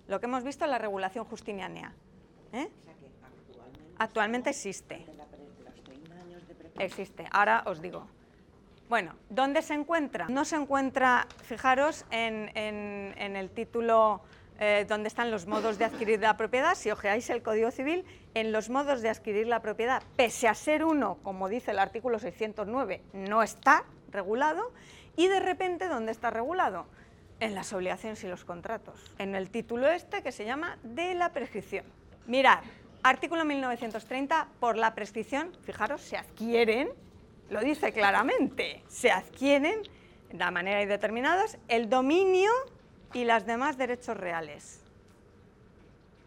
Lo 0.07 0.21
que 0.21 0.27
hemos 0.27 0.45
visto 0.45 0.65
en 0.65 0.71
la 0.71 0.79
regulación 0.79 1.25
justinianea. 1.25 1.93
¿eh? 2.53 2.69
Actualmente 3.99 4.51
existe. 4.51 5.05
Existe, 6.79 7.27
ahora 7.31 7.65
os 7.67 7.83
digo. 7.83 8.07
Bueno, 8.89 9.15
¿dónde 9.29 9.61
se 9.61 9.75
encuentra? 9.75 10.29
No 10.29 10.47
se 10.47 10.57
encuentra, 10.57 11.27
fijaros, 11.43 12.07
en, 12.11 12.49
el 12.57 13.51
título 13.51 14.23
eh, 14.59 14.87
donde 14.89 15.09
están 15.09 15.31
los 15.31 15.47
modos 15.47 15.79
de 15.79 15.85
adquirir 15.85 16.21
la 16.21 16.37
propiedad, 16.37 16.75
si 16.75 16.91
ojeáis 16.91 17.31
el 17.31 17.43
Código 17.43 17.71
Civil, 17.71 18.05
en 18.35 18.53
los 18.53 18.71
modos 18.71 19.03
de 19.03 19.09
adquirir 19.09 19.47
la 19.47 19.61
propiedad, 19.61 20.03
pese 20.17 20.49
a 20.49 20.55
ser 20.55 20.85
uno, 20.85 21.19
como 21.23 21.49
dice 21.49 21.71
el 21.71 21.79
artículo 21.79 22.19
609, 22.19 23.03
no 23.13 23.43
está 23.43 23.85
regulado, 24.11 24.73
y 25.17 25.29
de 25.29 25.41
repente, 25.41 25.89
¿dónde 25.89 26.13
está 26.13 26.31
regulado? 26.31 26.87
En 27.41 27.55
las 27.55 27.73
obligaciones 27.73 28.23
y 28.25 28.29
los 28.29 28.45
contratos, 28.45 29.15
en 29.19 29.35
el 29.35 29.51
título 29.51 29.89
este 29.89 30.23
que 30.23 30.33
se 30.33 30.45
llama 30.45 30.79
de 30.83 31.15
la 31.15 31.33
prescripción. 31.33 31.85
Mirad, 32.27 32.61
artículo 33.03 33.45
1930, 33.45 34.49
por 34.59 34.77
la 34.77 34.95
prescripción, 34.95 35.53
fijaros, 35.65 36.01
se 36.01 36.17
adquieren 36.17 36.91
lo 37.51 37.61
dice 37.61 37.93
claramente, 37.93 38.83
se 38.89 39.11
adquieren 39.11 39.83
de 40.33 40.51
manera 40.51 40.85
determinadas 40.85 41.59
el 41.69 41.89
dominio 41.89 42.51
y 43.13 43.25
las 43.25 43.47
demás 43.47 43.79
derechos 43.79 44.17
reales. 44.17 44.81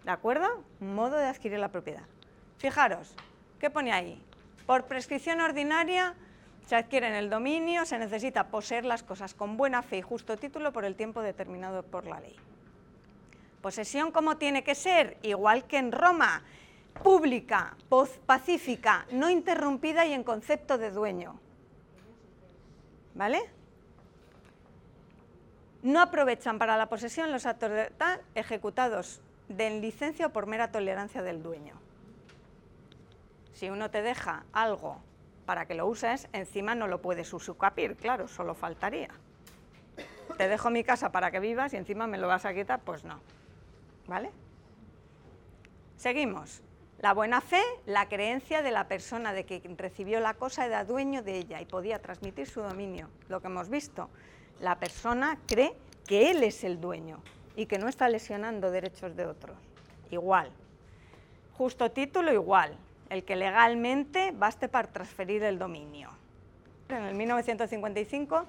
¿De 0.03 0.11
acuerdo? 0.11 0.63
Modo 0.79 1.17
de 1.17 1.27
adquirir 1.27 1.59
la 1.59 1.69
propiedad. 1.69 2.03
Fijaros, 2.57 3.15
¿qué 3.59 3.69
pone 3.69 3.91
ahí? 3.91 4.21
Por 4.65 4.85
prescripción 4.85 5.41
ordinaria 5.41 6.15
se 6.67 6.75
adquieren 6.75 7.13
el 7.13 7.29
dominio, 7.29 7.85
se 7.85 7.99
necesita 7.99 8.47
poseer 8.47 8.85
las 8.85 9.03
cosas 9.03 9.33
con 9.33 9.57
buena 9.57 9.81
fe 9.81 9.97
y 9.97 10.01
justo 10.01 10.37
título 10.37 10.71
por 10.71 10.85
el 10.85 10.95
tiempo 10.95 11.21
determinado 11.21 11.83
por 11.83 12.05
la 12.05 12.19
ley. 12.19 12.35
Posesión, 13.61 14.11
¿cómo 14.11 14.37
tiene 14.37 14.63
que 14.63 14.73
ser? 14.73 15.17
Igual 15.21 15.65
que 15.65 15.77
en 15.77 15.91
Roma, 15.91 16.43
pública, 17.03 17.75
pacífica, 18.25 19.05
no 19.11 19.29
interrumpida 19.29 20.05
y 20.05 20.13
en 20.13 20.23
concepto 20.23 20.77
de 20.77 20.91
dueño. 20.91 21.39
¿Vale? 23.13 23.60
No 25.83 26.01
aprovechan 26.01 26.59
para 26.59 26.77
la 26.77 26.87
posesión 26.87 27.31
los 27.31 27.45
actos 27.45 27.71
de 27.71 27.85
tal 27.97 28.21
ejecutados 28.35 29.21
de 29.47 29.69
licencia 29.81 30.27
o 30.27 30.29
por 30.29 30.45
mera 30.45 30.71
tolerancia 30.71 31.23
del 31.23 31.41
dueño. 31.41 31.73
Si 33.53 33.69
uno 33.69 33.91
te 33.91 34.01
deja 34.01 34.45
algo 34.53 35.01
para 35.45 35.65
que 35.65 35.75
lo 35.75 35.87
uses, 35.87 36.27
encima 36.33 36.75
no 36.75 36.87
lo 36.87 37.01
puedes 37.01 37.33
usucapir, 37.33 37.95
claro, 37.95 38.27
solo 38.27 38.53
faltaría. 38.53 39.09
Te 40.37 40.47
dejo 40.47 40.69
mi 40.69 40.83
casa 40.83 41.11
para 41.11 41.31
que 41.31 41.39
vivas 41.39 41.73
y 41.73 41.77
encima 41.77 42.07
me 42.07 42.17
lo 42.17 42.27
vas 42.27 42.45
a 42.45 42.53
quitar, 42.53 42.79
pues 42.79 43.03
no. 43.03 43.19
¿Vale? 44.07 44.31
Seguimos. 45.97 46.61
La 46.99 47.13
buena 47.13 47.41
fe, 47.41 47.61
la 47.85 48.07
creencia 48.07 48.61
de 48.61 48.71
la 48.71 48.87
persona 48.87 49.33
de 49.33 49.45
que 49.45 49.61
recibió 49.77 50.19
la 50.19 50.35
cosa 50.35 50.65
era 50.65 50.85
dueño 50.85 51.23
de 51.23 51.37
ella 51.37 51.59
y 51.59 51.65
podía 51.65 51.99
transmitir 51.99 52.47
su 52.47 52.61
dominio. 52.61 53.09
Lo 53.27 53.41
que 53.41 53.47
hemos 53.47 53.69
visto, 53.69 54.09
la 54.61 54.79
persona 54.79 55.37
cree 55.47 55.75
que 56.07 56.31
él 56.31 56.43
es 56.43 56.63
el 56.63 56.79
dueño 56.79 57.19
y 57.55 57.65
que 57.65 57.77
no 57.77 57.87
está 57.89 58.07
lesionando 58.07 58.71
derechos 58.71 59.15
de 59.15 59.25
otros. 59.25 59.57
Igual. 60.09 60.51
Justo 61.57 61.91
título 61.91 62.31
igual, 62.31 62.77
el 63.09 63.23
que 63.23 63.35
legalmente 63.35 64.31
baste 64.31 64.69
para 64.69 64.87
transferir 64.87 65.43
el 65.43 65.59
dominio. 65.59 66.09
En 66.89 67.03
el 67.03 67.15
1955, 67.15 68.45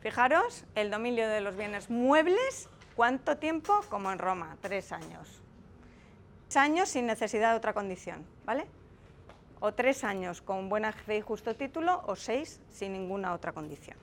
fijaros, 0.00 0.64
el 0.74 0.90
dominio 0.90 1.28
de 1.28 1.40
los 1.40 1.56
bienes 1.56 1.90
muebles, 1.90 2.68
¿cuánto 2.94 3.36
tiempo? 3.36 3.80
Como 3.88 4.12
en 4.12 4.18
Roma, 4.18 4.56
tres 4.60 4.92
años 4.92 5.42
años 6.54 6.88
sin 6.88 7.06
necesidad 7.06 7.52
de 7.52 7.56
otra 7.56 7.72
condición, 7.72 8.24
¿vale? 8.44 8.66
O 9.60 9.72
tres 9.72 10.04
años 10.04 10.42
con 10.42 10.68
buena 10.68 10.92
fe 10.92 11.18
y 11.18 11.20
justo 11.20 11.54
título, 11.56 12.02
o 12.06 12.14
seis 12.14 12.60
sin 12.70 12.92
ninguna 12.92 13.32
otra 13.32 13.52
condición. 13.52 13.96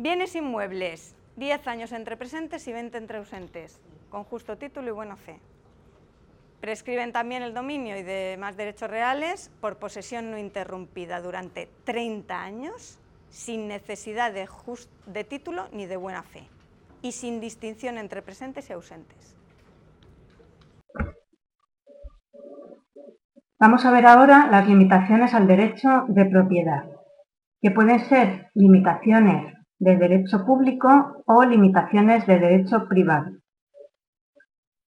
Bienes 0.00 0.36
inmuebles, 0.36 1.16
10 1.38 1.66
años 1.66 1.90
entre 1.90 2.16
presentes 2.16 2.68
y 2.68 2.72
20 2.72 2.96
entre 2.98 3.18
ausentes, 3.18 3.80
con 4.10 4.22
justo 4.22 4.56
título 4.56 4.86
y 4.86 4.92
buena 4.92 5.16
fe. 5.16 5.40
Prescriben 6.60 7.10
también 7.10 7.42
el 7.42 7.52
dominio 7.52 7.98
y 7.98 8.04
demás 8.04 8.56
derechos 8.56 8.88
reales 8.88 9.50
por 9.60 9.78
posesión 9.80 10.30
no 10.30 10.38
interrumpida 10.38 11.20
durante 11.20 11.68
30 11.82 12.40
años, 12.40 13.00
sin 13.28 13.66
necesidad 13.66 14.32
de, 14.32 14.48
de 15.06 15.24
título 15.24 15.66
ni 15.72 15.86
de 15.86 15.96
buena 15.96 16.22
fe, 16.22 16.48
y 17.02 17.10
sin 17.10 17.40
distinción 17.40 17.98
entre 17.98 18.22
presentes 18.22 18.70
y 18.70 18.74
ausentes. 18.74 19.36
Vamos 23.58 23.84
a 23.84 23.90
ver 23.90 24.06
ahora 24.06 24.46
las 24.46 24.68
limitaciones 24.68 25.34
al 25.34 25.48
derecho 25.48 26.04
de 26.06 26.24
propiedad, 26.26 26.84
que 27.60 27.72
pueden 27.72 27.98
ser 27.98 28.52
limitaciones 28.54 29.57
de 29.78 29.96
derecho 29.96 30.44
público 30.44 31.22
o 31.26 31.44
limitaciones 31.44 32.26
de 32.26 32.38
derecho 32.38 32.86
privado. 32.88 33.32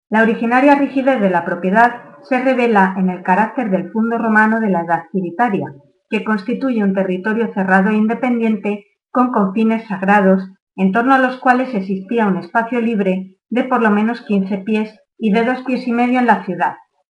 La 0.09 0.23
originaria 0.23 0.75
rigidez 0.75 1.21
de 1.21 1.31
la 1.31 1.45
propiedad 1.45 2.11
se 2.23 2.43
revela 2.43 2.95
en 2.99 3.11
el 3.11 3.23
carácter 3.23 3.71
del 3.71 3.91
fondo 3.93 4.19
romano 4.19 4.61
de 4.61 4.71
la 4.71 4.81
edad 4.83 5.05
ciritaria, 5.13 5.73
que 6.09 6.25
constituye 6.25 6.83
un 6.83 6.95
territorio 6.95 7.53
cerrado 7.55 7.91
e 7.91 7.95
independiente 7.95 8.87
con 9.11 9.31
confines 9.31 9.87
sagrados, 9.87 10.51
en 10.77 10.93
torno 10.93 11.15
a 11.15 11.19
los 11.19 11.39
cuales 11.39 11.75
existía 11.75 12.27
un 12.27 12.39
espacio 12.39 12.81
libre 12.81 13.37
de 13.49 13.65
por 13.65 13.83
lo 13.83 13.91
menos 13.91 14.23
15 14.23 14.59
pies 14.59 14.99
y 15.19 15.33
de 15.33 15.45
dos 15.45 15.63
pies 15.63 15.87
y 15.87 15.93
medio 15.93 16.19
en 16.19 16.27
la 16.27 16.45
ciudad, 16.45 16.75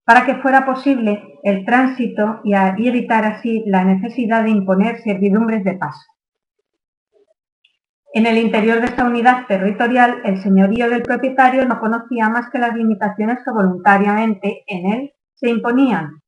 para 0.05 0.25
que 0.25 0.35
fuera 0.35 0.65
posible 0.65 1.23
el 1.43 1.65
tránsito 1.65 2.41
y, 2.43 2.53
evitar 2.55 3.25
así 3.25 3.63
la 3.67 3.85
necesidad 3.85 4.43
de 4.43 4.49
imponer 4.49 4.99
servidumbres 5.01 5.63
de 5.63 5.73
paso. 5.73 6.10
En 8.13 8.25
el 8.25 8.37
interior 8.37 8.81
de 8.81 8.87
esta 8.87 9.05
unidad 9.05 9.47
territorial, 9.47 10.21
el 10.25 10.41
señorío 10.41 10.89
del 10.89 11.01
propietario 11.01 11.65
no 11.65 11.79
conocía 11.79 12.27
más 12.27 12.49
que 12.49 12.59
las 12.59 12.75
limitaciones 12.75 13.39
que 13.45 13.51
voluntariamente 13.51 14.63
en 14.67 14.91
él 14.91 15.13
se 15.35 15.49
imponían. 15.49 16.21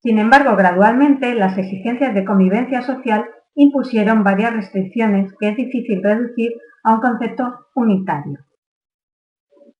Sin 0.00 0.18
embargo, 0.18 0.54
gradualmente 0.54 1.34
las 1.34 1.58
exigencias 1.58 2.14
de 2.14 2.24
convivencia 2.24 2.82
social 2.82 3.24
impusieron 3.56 4.22
varias 4.22 4.52
restricciones 4.54 5.32
que 5.40 5.48
es 5.48 5.56
difícil 5.56 6.00
reducir 6.00 6.52
a 6.84 6.94
un 6.94 7.00
concepto 7.00 7.66
unitario. 7.74 8.38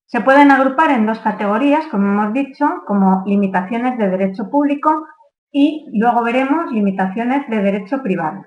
Se 0.07 0.21
pueden 0.21 0.51
agrupar 0.51 0.91
en 0.91 1.07
dos 1.07 1.21
categorías, 1.21 1.87
como 1.87 2.07
hemos 2.07 2.33
dicho, 2.33 2.67
como 2.87 3.23
limitaciones 3.27 3.97
de 3.99 4.09
derecho 4.09 4.51
público 4.51 5.07
y 5.53 5.87
luego 5.93 6.25
veremos 6.25 6.73
limitaciones 6.73 7.49
de 7.49 7.63
derecho 7.63 8.03
privado. 8.03 8.45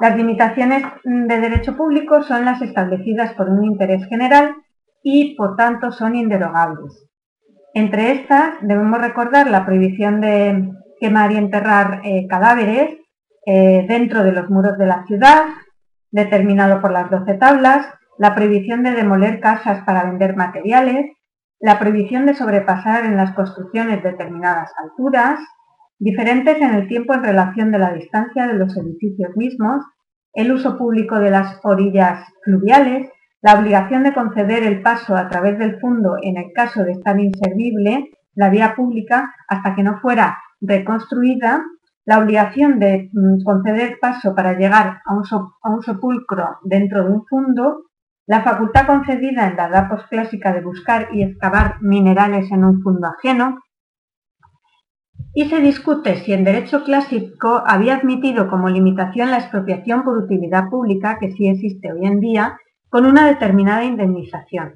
Las 0.00 0.16
limitaciones 0.16 0.82
de 1.04 1.40
derecho 1.40 1.76
público 1.76 2.22
son 2.22 2.44
las 2.44 2.62
establecidas 2.62 3.34
por 3.34 3.48
un 3.48 3.64
interés 3.64 4.04
general 4.06 4.56
y, 5.02 5.34
por 5.36 5.56
tanto, 5.56 5.92
son 5.92 6.14
inderogables. 6.16 7.08
Entre 7.74 8.12
estas 8.12 8.54
debemos 8.62 9.00
recordar 9.00 9.50
la 9.50 9.64
prohibición 9.64 10.20
de 10.20 10.70
quemar 11.00 11.32
y 11.32 11.36
enterrar 11.36 12.00
eh, 12.04 12.26
cadáveres 12.28 12.98
eh, 13.46 13.84
dentro 13.88 14.22
de 14.22 14.32
los 14.32 14.48
muros 14.50 14.78
de 14.78 14.86
la 14.86 15.04
ciudad, 15.06 15.44
determinado 16.10 16.80
por 16.80 16.92
las 16.92 17.10
doce 17.10 17.34
tablas, 17.34 17.86
la 18.18 18.34
prohibición 18.34 18.82
de 18.82 18.92
demoler 18.92 19.40
casas 19.40 19.82
para 19.84 20.04
vender 20.04 20.36
materiales, 20.36 21.06
la 21.58 21.78
prohibición 21.78 22.26
de 22.26 22.34
sobrepasar 22.34 23.04
en 23.04 23.16
las 23.16 23.32
construcciones 23.32 24.02
determinadas 24.02 24.72
alturas, 24.82 25.40
diferentes 26.02 26.60
en 26.60 26.74
el 26.74 26.88
tiempo 26.88 27.14
en 27.14 27.22
relación 27.22 27.70
de 27.70 27.78
la 27.78 27.92
distancia 27.92 28.48
de 28.48 28.54
los 28.54 28.76
edificios 28.76 29.36
mismos, 29.36 29.84
el 30.34 30.50
uso 30.50 30.76
público 30.76 31.20
de 31.20 31.30
las 31.30 31.60
orillas 31.62 32.26
fluviales, 32.42 33.08
la 33.40 33.54
obligación 33.58 34.02
de 34.02 34.12
conceder 34.12 34.64
el 34.64 34.82
paso 34.82 35.14
a 35.14 35.28
través 35.28 35.58
del 35.58 35.78
fondo 35.78 36.16
en 36.20 36.38
el 36.38 36.52
caso 36.54 36.82
de 36.82 36.92
estar 36.92 37.18
inservible 37.20 38.10
la 38.34 38.48
vía 38.48 38.74
pública 38.74 39.32
hasta 39.46 39.76
que 39.76 39.84
no 39.84 40.00
fuera 40.00 40.38
reconstruida, 40.60 41.62
la 42.04 42.18
obligación 42.18 42.80
de 42.80 43.08
mm, 43.12 43.44
conceder 43.44 43.98
paso 44.00 44.34
para 44.34 44.54
llegar 44.58 45.02
a 45.06 45.14
un, 45.14 45.82
sepulcro 45.82 46.58
dentro 46.64 47.04
de 47.04 47.12
un 47.12 47.24
fundo, 47.26 47.84
la 48.26 48.42
facultad 48.42 48.86
concedida 48.86 49.46
en 49.46 49.56
la 49.56 49.68
edad 49.68 49.88
posclásica 49.88 50.52
de 50.52 50.62
buscar 50.62 51.08
y 51.12 51.22
excavar 51.22 51.76
minerales 51.80 52.50
en 52.50 52.64
un 52.64 52.82
fundo 52.82 53.06
ajeno, 53.06 53.58
y 55.34 55.48
se 55.48 55.60
discute 55.60 56.16
si 56.16 56.32
el 56.32 56.44
derecho 56.44 56.84
clásico 56.84 57.62
había 57.66 57.96
admitido 57.96 58.48
como 58.48 58.68
limitación 58.68 59.30
la 59.30 59.38
expropiación 59.38 60.04
por 60.04 60.18
utilidad 60.18 60.68
pública, 60.68 61.18
que 61.18 61.32
sí 61.32 61.48
existe 61.48 61.90
hoy 61.92 62.06
en 62.06 62.20
día, 62.20 62.58
con 62.90 63.06
una 63.06 63.26
determinada 63.26 63.84
indemnización. 63.84 64.74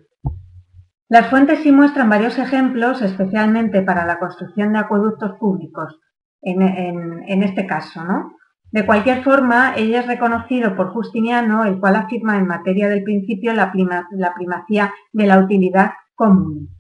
Las 1.09 1.29
fuentes 1.29 1.61
sí 1.63 1.71
muestran 1.73 2.09
varios 2.09 2.39
ejemplos, 2.39 3.03
especialmente 3.03 3.83
para 3.83 4.07
la 4.07 4.19
construcción 4.19 4.73
de 4.73 4.79
acueductos 4.81 5.39
públicos, 5.39 6.01
en, 6.41 7.43
este 7.43 7.67
caso. 7.67 8.03
¿no? 8.03 8.33
De 8.73 8.87
cualquier 8.87 9.23
forma, 9.23 9.75
ella 9.77 10.01
es 10.01 10.07
reconocido 10.07 10.75
por 10.75 10.93
Justiniano, 10.93 11.65
el 11.65 11.79
cual 11.79 11.97
afirma 11.97 12.39
en 12.39 12.47
materia 12.47 12.89
del 12.89 13.05
principio 13.05 13.53
la 13.53 13.73
primacía 13.73 14.93
de 15.13 15.27
la 15.27 15.39
utilidad 15.39 15.93
común 16.15 16.71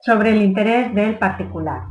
sobre 0.00 0.30
el 0.30 0.42
interés 0.42 0.94
del 0.94 1.18
particular. 1.18 1.82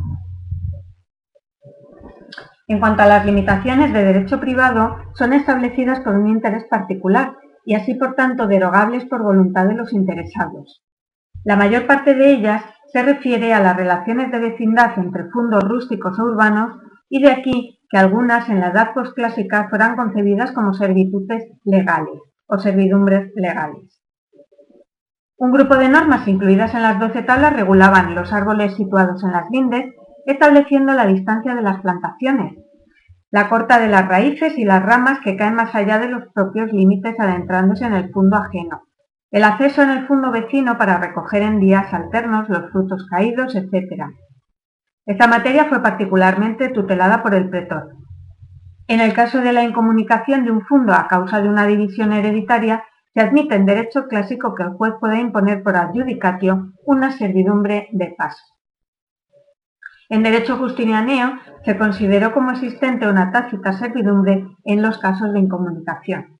En 2.69 2.79
cuanto 2.79 3.03
a 3.03 3.07
las 3.07 3.25
limitaciones 3.25 3.93
de 3.93 4.03
derecho 4.03 4.41
privado, 4.41 4.97
son 5.13 5.31
establecidas 5.31 6.01
por 6.01 6.15
un 6.15 6.27
interés 6.27 6.65
particular 6.65 7.37
y 7.65 7.75
así 7.75 7.95
por 7.95 8.15
tanto 8.15 8.45
derogables 8.45 9.05
por 9.05 9.23
voluntad 9.23 9.67
de 9.67 9.75
los 9.75 9.93
interesados. 9.93 10.83
La 11.45 11.55
mayor 11.55 11.87
parte 11.87 12.13
de 12.13 12.31
ellas 12.31 12.61
se 12.91 13.03
refiere 13.03 13.53
a 13.53 13.61
las 13.61 13.77
relaciones 13.77 14.31
de 14.31 14.39
vecindad 14.39 14.97
entre 14.97 15.29
fundos 15.29 15.63
rústicos 15.63 16.19
o 16.19 16.23
urbanos 16.23 16.77
y 17.09 17.21
de 17.21 17.31
aquí 17.31 17.79
que 17.89 17.97
algunas 17.97 18.49
en 18.49 18.59
la 18.59 18.69
edad 18.69 18.93
postclásica 18.93 19.69
fueran 19.69 19.95
concebidas 19.95 20.51
como 20.51 20.73
servitudes 20.73 21.45
legales 21.63 22.19
o 22.47 22.57
servidumbres 22.57 23.31
legales. 23.35 24.01
Un 25.37 25.51
grupo 25.51 25.77
de 25.77 25.87
normas 25.87 26.27
incluidas 26.27 26.73
en 26.73 26.81
las 26.81 26.99
doce 26.99 27.21
tablas 27.21 27.55
regulaban 27.55 28.13
los 28.13 28.33
árboles 28.33 28.75
situados 28.75 29.23
en 29.23 29.31
las 29.31 29.49
lindes 29.51 29.93
estableciendo 30.31 30.93
la 30.93 31.07
distancia 31.07 31.55
de 31.55 31.61
las 31.61 31.81
plantaciones, 31.81 32.53
la 33.31 33.49
corta 33.49 33.79
de 33.79 33.87
las 33.87 34.07
raíces 34.07 34.57
y 34.57 34.65
las 34.65 34.83
ramas 34.83 35.19
que 35.23 35.37
caen 35.37 35.55
más 35.55 35.73
allá 35.73 35.99
de 35.99 36.09
los 36.09 36.23
propios 36.33 36.71
límites 36.73 37.15
adentrándose 37.17 37.85
en 37.85 37.93
el 37.93 38.11
fondo 38.11 38.35
ajeno, 38.35 38.83
el 39.31 39.43
acceso 39.45 39.81
en 39.81 39.89
el 39.89 40.05
fondo 40.05 40.31
vecino 40.31 40.77
para 40.77 40.99
recoger 40.99 41.43
en 41.43 41.59
días 41.59 41.93
alternos 41.93 42.49
los 42.49 42.69
frutos 42.71 43.07
caídos, 43.09 43.55
etc. 43.55 44.03
Esta 45.05 45.27
materia 45.27 45.65
fue 45.65 45.81
particularmente 45.81 46.69
tutelada 46.69 47.23
por 47.23 47.33
el 47.33 47.49
pretor. 47.49 47.91
En 48.87 48.99
el 48.99 49.13
caso 49.13 49.39
de 49.39 49.53
la 49.53 49.63
incomunicación 49.63 50.43
de 50.43 50.51
un 50.51 50.61
fondo 50.65 50.93
a 50.93 51.07
causa 51.07 51.41
de 51.41 51.47
una 51.47 51.65
división 51.67 52.11
hereditaria, 52.11 52.83
se 53.13 53.21
admite 53.21 53.55
en 53.55 53.65
derecho 53.65 54.07
clásico 54.07 54.53
que 54.55 54.63
el 54.63 54.73
juez 54.73 54.93
puede 54.99 55.19
imponer 55.19 55.63
por 55.63 55.77
adjudicatio 55.77 56.73
una 56.85 57.11
servidumbre 57.11 57.87
de 57.91 58.13
paso. 58.17 58.56
En 60.09 60.23
derecho 60.23 60.57
justinianeo 60.57 61.33
se 61.65 61.77
consideró 61.77 62.33
como 62.33 62.51
existente 62.51 63.07
una 63.07 63.31
tácita 63.31 63.73
servidumbre 63.73 64.47
en 64.63 64.81
los 64.81 64.97
casos 64.99 65.33
de 65.33 65.39
incomunicación. 65.39 66.39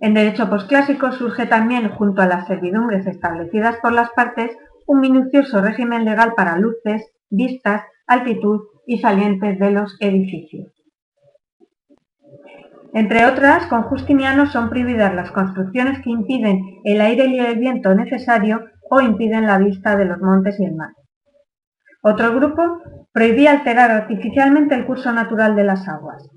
En 0.00 0.14
derecho 0.14 0.50
posclásico 0.50 1.12
surge 1.12 1.46
también, 1.46 1.88
junto 1.90 2.22
a 2.22 2.26
las 2.26 2.46
servidumbres 2.46 3.06
establecidas 3.06 3.76
por 3.80 3.92
las 3.92 4.10
partes, 4.10 4.50
un 4.86 5.00
minucioso 5.00 5.62
régimen 5.62 6.04
legal 6.04 6.34
para 6.36 6.58
luces, 6.58 7.12
vistas, 7.30 7.82
altitud 8.06 8.62
y 8.86 8.98
salientes 8.98 9.58
de 9.58 9.70
los 9.70 9.96
edificios. 10.00 10.72
Entre 12.92 13.26
otras, 13.26 13.66
con 13.66 13.82
Justiniano 13.82 14.46
son 14.46 14.70
prohibidas 14.70 15.14
las 15.14 15.30
construcciones 15.30 16.00
que 16.02 16.10
impiden 16.10 16.80
el 16.84 17.00
aire 17.00 17.26
y 17.26 17.38
el 17.38 17.58
viento 17.58 17.94
necesario 17.94 18.64
o 18.90 19.00
impiden 19.00 19.46
la 19.46 19.58
vista 19.58 19.96
de 19.96 20.06
los 20.06 20.18
montes 20.20 20.58
y 20.58 20.64
el 20.64 20.74
mar. 20.74 20.90
Otro 22.08 22.32
grupo 22.36 22.62
prohibía 23.12 23.50
alterar 23.50 23.90
artificialmente 23.90 24.76
el 24.76 24.86
curso 24.86 25.12
natural 25.12 25.56
de 25.56 25.64
las 25.64 25.88
aguas. 25.88 26.30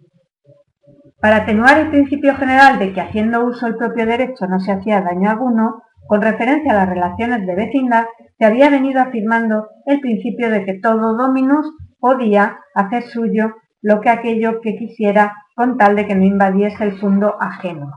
Para 1.21 1.43
atenuar 1.43 1.77
el 1.77 1.91
principio 1.91 2.35
general 2.37 2.79
de 2.79 2.91
que 2.91 3.01
haciendo 3.01 3.45
uso 3.45 3.67
del 3.67 3.75
propio 3.75 4.07
derecho 4.07 4.47
no 4.47 4.59
se 4.59 4.71
hacía 4.71 5.01
daño 5.01 5.29
alguno, 5.29 5.83
con 6.07 6.23
referencia 6.23 6.71
a 6.71 6.75
las 6.75 6.89
relaciones 6.89 7.45
de 7.45 7.53
vecindad, 7.53 8.05
se 8.39 8.45
había 8.45 8.71
venido 8.71 8.99
afirmando 8.99 9.67
el 9.85 9.99
principio 9.99 10.49
de 10.49 10.65
que 10.65 10.79
todo 10.79 11.15
dominus 11.15 11.71
podía 11.99 12.61
hacer 12.73 13.03
suyo 13.03 13.53
lo 13.83 14.01
que 14.01 14.09
aquello 14.09 14.61
que 14.61 14.75
quisiera 14.75 15.35
con 15.53 15.77
tal 15.77 15.95
de 15.95 16.07
que 16.07 16.15
no 16.15 16.25
invadiese 16.25 16.83
el 16.83 16.97
fondo 16.97 17.35
ajeno. 17.39 17.91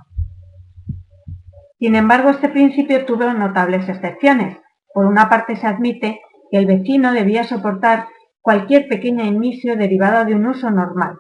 Sin 1.79 1.95
embargo, 1.95 2.29
este 2.29 2.51
principio 2.51 3.07
tuvo 3.07 3.33
notables 3.33 3.89
excepciones. 3.89 4.59
Por 4.93 5.07
una 5.07 5.31
parte 5.31 5.57
se 5.57 5.67
admite 5.67 6.21
que 6.53 6.59
el 6.59 6.67
vecino 6.67 7.13
debía 7.13 7.45
soportar 7.45 8.09
cualquier 8.43 8.87
pequeña 8.87 9.25
inicio 9.25 9.75
derivada 9.75 10.27
de 10.27 10.35
un 10.35 10.47
uso 10.47 10.71
normal. 10.71 11.19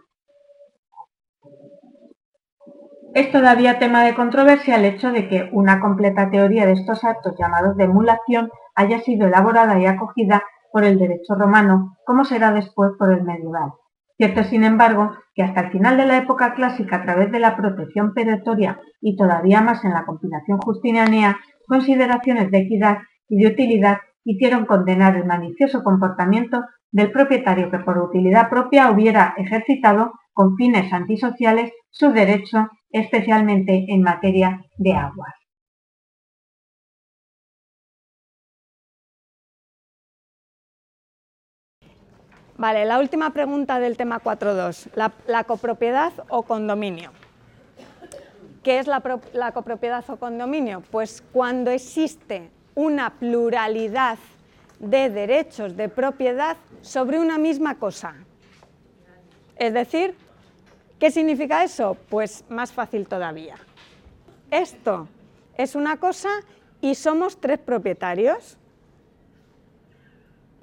Es 3.14 3.33
todavía 3.33 3.79
tema 3.79 4.05
de 4.05 4.14
controversia 4.14 4.77
el 4.77 4.85
hecho 4.85 5.11
de 5.11 5.29
que 5.29 5.49
una 5.53 5.81
completa 5.81 6.31
teoría 6.31 6.66
de 6.66 6.73
estos 6.73 7.03
actos 7.05 7.35
llamados 7.38 7.77
de 7.79 7.85
emulación 7.85 8.51
haya 8.75 9.01
sido 9.01 9.27
elaborada 9.27 9.79
y 9.81 9.87
acogida 9.87 10.42
por 10.71 10.85
el 10.85 10.99
derecho 10.99 11.35
romano, 11.35 11.97
como 12.05 12.27
será 12.27 12.53
después 12.53 12.92
por 12.99 13.11
el 13.11 13.23
medieval. 13.23 13.73
Cierto, 14.18 14.45
sin 14.45 14.64
embargo, 14.64 15.12
que 15.35 15.42
hasta 15.42 15.62
el 15.62 15.73
final 15.73 15.97
de 15.97 16.07
la 16.07 16.18
época 16.18 16.55
clásica, 16.55 16.97
a 16.97 17.03
través 17.05 17.33
de 17.33 17.38
la 17.38 17.57
protección 17.57 18.12
perentoria 18.12 18.81
y 19.01 19.16
todavía 19.16 19.62
más 19.62 19.83
en 19.85 19.95
la 19.95 20.05
compilación 20.05 20.59
justinianea, 20.59 21.38
consideraciones 21.66 22.51
de 22.51 22.59
equidad 22.59 22.99
y 23.29 23.42
de 23.42 23.49
utilidad 23.49 23.99
hicieron 24.25 24.67
condenar 24.67 25.17
el 25.17 25.25
malicioso 25.25 25.83
comportamiento 25.83 26.65
del 26.91 27.11
propietario 27.11 27.71
que 27.71 27.79
por 27.79 27.99
utilidad 27.99 28.49
propia 28.51 28.91
hubiera 28.91 29.35
ejercitado 29.37 30.13
con 30.33 30.57
fines 30.57 30.93
antisociales 30.93 31.73
su 31.91 32.13
derecho, 32.13 32.69
especialmente 32.91 33.87
en 33.89 34.03
materia 34.03 34.61
de 34.77 34.93
aguas. 34.95 35.35
Vale, 42.57 42.85
la 42.85 43.01
última 43.01 43.31
pregunta 43.31 43.81
del 43.81 43.97
tema 43.97 44.21
4.2, 44.21 44.91
la, 44.95 45.13
la, 45.27 45.45
copropiedad 45.45 46.13
o 46.29 46.43
condominio. 46.45 47.11
¿Qué 48.63 48.79
es 48.79 48.87
la, 48.87 49.03
la 49.33 49.53
copropiedad 49.53 50.09
o 50.09 50.17
condominio? 50.17 50.83
Pues 50.93 51.25
cuando 51.33 51.73
existe 51.73 52.51
una 52.75 53.11
pluralidad 53.11 54.19
de 54.79 55.11
derechos 55.11 55.77
de 55.77 55.89
propiedad 55.89 56.57
sobre 56.81 57.21
una 57.21 57.39
misma 57.39 57.79
cosa. 57.79 58.15
Es 59.57 59.73
decir, 59.73 60.15
¿qué 60.99 61.11
significa 61.11 61.63
eso? 61.63 61.97
Pues 62.09 62.45
más 62.49 62.73
fácil 62.73 63.07
todavía. 63.07 63.57
Esto 64.51 65.09
es 65.57 65.75
una 65.75 65.99
cosa 65.99 66.29
y 66.81 66.95
somos 66.95 67.41
tres 67.41 67.59
propietarios. 67.59 68.59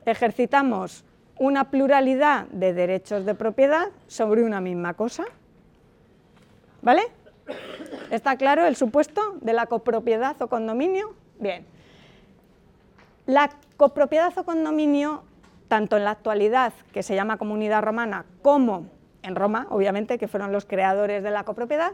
Ejercitamos 0.05 1.05
una 1.37 1.71
pluralidad 1.71 2.47
de 2.47 2.73
derechos 2.73 3.25
de 3.25 3.33
propiedad 3.35 3.89
sobre 4.07 4.43
una 4.43 4.59
misma 4.59 4.93
cosa. 4.95 5.25
¿Vale? 6.81 7.03
¿Está 8.11 8.37
claro 8.37 8.65
el 8.65 8.75
supuesto 8.75 9.37
de 9.41 9.53
la 9.53 9.65
copropiedad 9.67 10.39
o 10.41 10.49
condominio? 10.49 11.15
Bien. 11.39 11.65
La 13.29 13.51
copropiedad 13.77 14.35
o 14.39 14.43
condominio, 14.43 15.21
tanto 15.67 15.97
en 15.97 16.03
la 16.03 16.09
actualidad, 16.09 16.73
que 16.91 17.03
se 17.03 17.13
llama 17.13 17.37
comunidad 17.37 17.83
romana, 17.83 18.25
como 18.41 18.87
en 19.21 19.35
Roma, 19.35 19.67
obviamente, 19.69 20.17
que 20.17 20.27
fueron 20.27 20.51
los 20.51 20.65
creadores 20.65 21.21
de 21.21 21.29
la 21.29 21.43
copropiedad, 21.43 21.91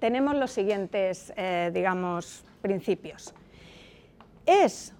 tenemos 0.00 0.34
los 0.36 0.50
siguientes, 0.50 1.34
eh, 1.36 1.70
digamos, 1.74 2.46
principios. 2.62 3.34
Es 4.46 4.94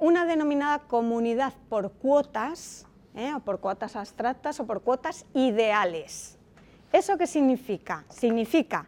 una 0.00 0.24
denominada 0.24 0.80
comunidad 0.80 1.52
por 1.68 1.92
cuotas, 1.92 2.84
eh, 3.14 3.32
o 3.32 3.38
por 3.38 3.60
cuotas 3.60 3.94
abstractas 3.94 4.58
o 4.58 4.66
por 4.66 4.82
cuotas 4.82 5.24
ideales. 5.34 6.36
¿Eso 6.92 7.16
qué 7.16 7.28
significa? 7.28 8.04
Significa 8.08 8.86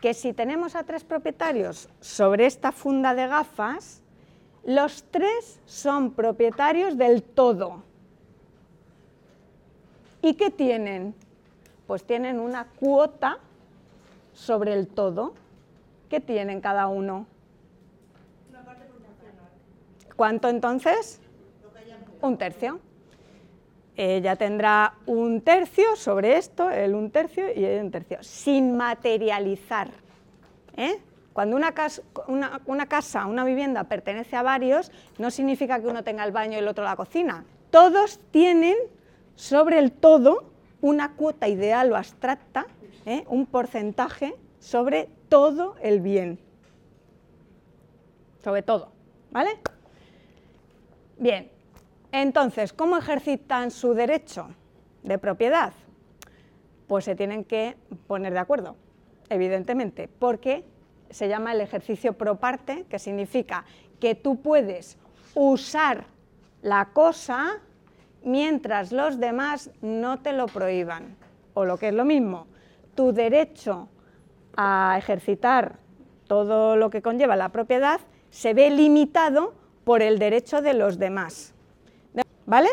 que 0.00 0.14
si 0.14 0.32
tenemos 0.32 0.74
a 0.74 0.82
tres 0.82 1.04
propietarios 1.04 1.88
sobre 2.00 2.46
esta 2.46 2.72
funda 2.72 3.14
de 3.14 3.28
gafas, 3.28 4.02
los 4.64 5.04
tres 5.10 5.60
son 5.66 6.12
propietarios 6.12 6.96
del 6.96 7.22
todo. 7.22 7.82
¿Y 10.22 10.34
qué 10.34 10.50
tienen? 10.50 11.14
Pues 11.86 12.04
tienen 12.04 12.40
una 12.40 12.66
cuota 12.80 13.38
sobre 14.32 14.72
el 14.72 14.88
todo. 14.88 15.34
¿Qué 16.08 16.20
tienen 16.20 16.60
cada 16.60 16.86
uno? 16.86 17.26
¿Cuánto 20.16 20.48
entonces? 20.48 21.20
Un 22.22 22.38
tercio. 22.38 22.80
ella 23.96 24.36
tendrá 24.36 24.94
un 25.06 25.42
tercio 25.42 25.94
sobre 25.96 26.36
esto, 26.38 26.70
él 26.70 26.94
un 26.94 27.10
tercio 27.10 27.46
y 27.54 27.64
ella 27.64 27.82
un 27.82 27.90
tercio, 27.90 28.18
sin 28.22 28.76
materializar. 28.76 29.90
¿eh? 30.76 31.00
Cuando 31.34 31.56
una 31.56 31.72
casa, 31.72 33.26
una, 33.26 33.44
vivienda 33.44 33.84
pertenece 33.84 34.36
a 34.36 34.42
varios, 34.44 34.92
no 35.18 35.32
significa 35.32 35.80
que 35.80 35.88
uno 35.88 36.04
tenga 36.04 36.22
el 36.24 36.30
baño 36.30 36.52
y 36.52 36.60
el 36.60 36.68
otro 36.68 36.84
la 36.84 36.94
cocina. 36.94 37.44
Todos 37.70 38.20
tienen 38.30 38.76
sobre 39.34 39.80
el 39.80 39.90
todo 39.90 40.52
una 40.80 41.16
cuota 41.16 41.48
ideal 41.48 41.90
o 41.90 41.96
abstracta, 41.96 42.66
¿eh? 43.04 43.24
un 43.26 43.46
porcentaje 43.46 44.36
sobre 44.60 45.08
todo 45.28 45.74
el 45.82 46.00
bien. 46.00 46.38
Sobre 48.44 48.62
todo, 48.62 48.92
¿vale? 49.32 49.58
Bien, 51.18 51.50
entonces, 52.12 52.72
¿cómo 52.72 52.96
ejercitan 52.96 53.72
su 53.72 53.92
derecho 53.92 54.50
de 55.02 55.18
propiedad? 55.18 55.72
Pues 56.86 57.06
se 57.06 57.16
tienen 57.16 57.42
que 57.42 57.76
poner 58.06 58.34
de 58.34 58.38
acuerdo, 58.38 58.76
evidentemente, 59.30 60.06
porque 60.06 60.64
se 61.14 61.28
llama 61.28 61.52
el 61.52 61.60
ejercicio 61.60 62.14
pro 62.14 62.40
parte, 62.40 62.86
que 62.90 62.98
significa 62.98 63.64
que 64.00 64.16
tú 64.16 64.42
puedes 64.42 64.98
usar 65.36 66.06
la 66.60 66.86
cosa 66.86 67.60
mientras 68.24 68.90
los 68.90 69.20
demás 69.20 69.70
no 69.80 70.18
te 70.18 70.32
lo 70.32 70.46
prohíban. 70.46 71.14
O 71.54 71.64
lo 71.64 71.78
que 71.78 71.88
es 71.90 71.94
lo 71.94 72.04
mismo, 72.04 72.48
tu 72.96 73.12
derecho 73.12 73.88
a 74.56 74.96
ejercitar 74.98 75.76
todo 76.26 76.74
lo 76.74 76.90
que 76.90 77.00
conlleva 77.00 77.36
la 77.36 77.50
propiedad 77.50 78.00
se 78.30 78.52
ve 78.52 78.70
limitado 78.70 79.54
por 79.84 80.02
el 80.02 80.18
derecho 80.18 80.62
de 80.62 80.74
los 80.74 80.98
demás. 80.98 81.54
¿Vale? 82.44 82.70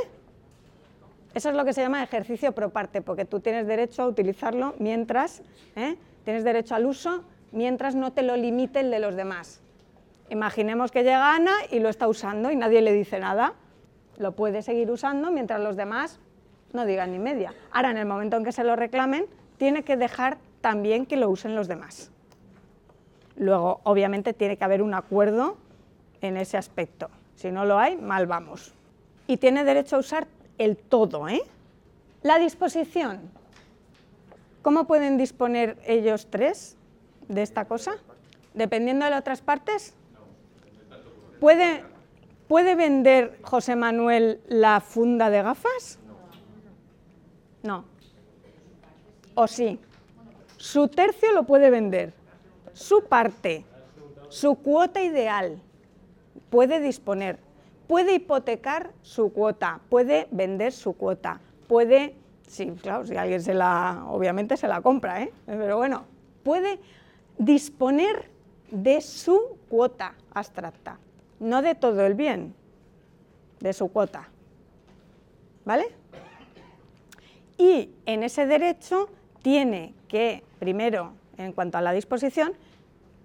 Eso 1.36 1.49
es 1.49 1.56
lo 1.56 1.63
que 1.63 1.73
se 1.73 1.82
llama 1.82 2.01
ejercicio 2.01 2.54
pro 2.54 2.71
parte, 2.71 3.04
porque 3.04 3.25
tú 3.25 3.39
tienes 3.39 3.67
derecho 3.67 4.01
a 4.01 4.08
utilizarlo 4.08 4.73
mientras, 4.80 5.43
¿eh? 5.75 5.95
tienes 6.23 6.43
derecho 6.43 6.73
al 6.73 6.88
uso 6.88 7.23
mientras 7.51 7.95
no 7.95 8.11
te 8.13 8.23
lo 8.23 8.35
limite 8.35 8.79
el 8.81 8.91
de 8.91 8.99
los 8.99 9.15
demás. 9.15 9.61
Imaginemos 10.29 10.91
que 10.91 11.03
llega 11.03 11.35
Ana 11.35 11.53
y 11.69 11.79
lo 11.79 11.89
está 11.89 12.07
usando 12.07 12.51
y 12.51 12.55
nadie 12.55 12.81
le 12.81 12.93
dice 12.93 13.19
nada. 13.19 13.53
Lo 14.17 14.33
puede 14.33 14.61
seguir 14.61 14.89
usando 14.91 15.31
mientras 15.31 15.59
los 15.59 15.75
demás 15.75 16.19
no 16.73 16.85
digan 16.85 17.11
ni 17.11 17.19
media. 17.19 17.53
Ahora, 17.71 17.91
en 17.91 17.97
el 17.97 18.05
momento 18.05 18.37
en 18.37 18.45
que 18.45 18.51
se 18.51 18.63
lo 18.63 18.75
reclamen, 18.75 19.25
tiene 19.57 19.83
que 19.83 19.97
dejar 19.97 20.37
también 20.61 21.05
que 21.05 21.17
lo 21.17 21.29
usen 21.29 21.55
los 21.55 21.67
demás. 21.67 22.11
Luego, 23.35 23.81
obviamente, 23.83 24.33
tiene 24.33 24.57
que 24.57 24.63
haber 24.63 24.81
un 24.81 24.93
acuerdo 24.93 25.57
en 26.21 26.37
ese 26.37 26.57
aspecto. 26.57 27.09
Si 27.35 27.51
no 27.51 27.65
lo 27.65 27.77
hay, 27.77 27.97
mal 27.97 28.27
vamos 28.27 28.73
y 29.31 29.37
tiene 29.37 29.63
derecho 29.63 29.95
a 29.95 29.99
usar 29.99 30.27
el 30.57 30.75
todo. 30.75 31.29
¿eh? 31.29 31.41
La 32.21 32.37
disposición. 32.37 33.21
¿Cómo 34.61 34.87
pueden 34.87 35.17
disponer 35.17 35.77
ellos 35.85 36.27
tres 36.29 36.75
de 37.34 37.41
esta 37.41 37.65
cosa? 37.65 37.96
Dependiendo 38.54 39.06
de 39.06 39.12
las 39.12 39.22
otras 39.22 39.41
partes. 39.41 39.94
¿Puede, 41.39 41.84
¿Puede 42.48 42.76
vender 42.76 43.39
José 43.41 43.76
Manuel 43.76 44.41
la 44.48 44.80
funda 44.82 45.30
de 45.30 45.41
gafas? 45.41 46.00
No. 47.63 47.86
¿O 49.34 49.48
sí? 49.48 49.80
Su 50.58 50.88
tercio 50.88 51.32
lo 51.32 51.44
puede 51.44 51.70
vender. 51.70 52.13
Su 52.74 53.06
parte, 53.06 53.65
su 54.30 54.56
cuota 54.56 55.02
ideal, 55.02 55.62
puede 56.50 56.80
disponer 56.80 57.39
puede 57.91 58.15
hipotecar 58.15 58.91
su 59.02 59.34
cuota, 59.34 59.82
puede 59.89 60.30
vender 60.32 60.72
su 60.72 60.94
cuota, 60.94 61.41
puede, 61.67 62.15
sí, 62.48 62.72
claro, 62.82 63.06
si 63.06 63.17
alguien 63.17 63.41
se 63.41 63.54
la, 63.54 64.06
obviamente 64.08 64.56
se 64.56 64.70
la 64.70 64.80
compra, 64.80 65.24
¿eh? 65.24 65.34
pero 65.46 65.76
bueno, 65.76 66.06
puede 66.41 66.80
disponer 67.41 68.30
de 68.69 69.01
su 69.01 69.58
cuota 69.67 70.13
abstracta, 70.32 70.99
no 71.39 71.63
de 71.63 71.73
todo 71.73 72.06
el 72.06 72.13
bien, 72.13 72.54
de 73.60 73.73
su 73.73 73.91
cuota. 73.91 74.30
¿Vale? 75.65 75.88
Y 77.58 77.89
en 78.06 78.23
ese 78.23 78.45
derecho 78.45 79.10
tiene 79.41 79.95
que, 80.08 80.43
primero, 80.60 81.13
en 81.38 81.51
cuanto 81.51 81.80
a 81.80 81.82
la 81.82 81.93
disposición, 81.93 82.54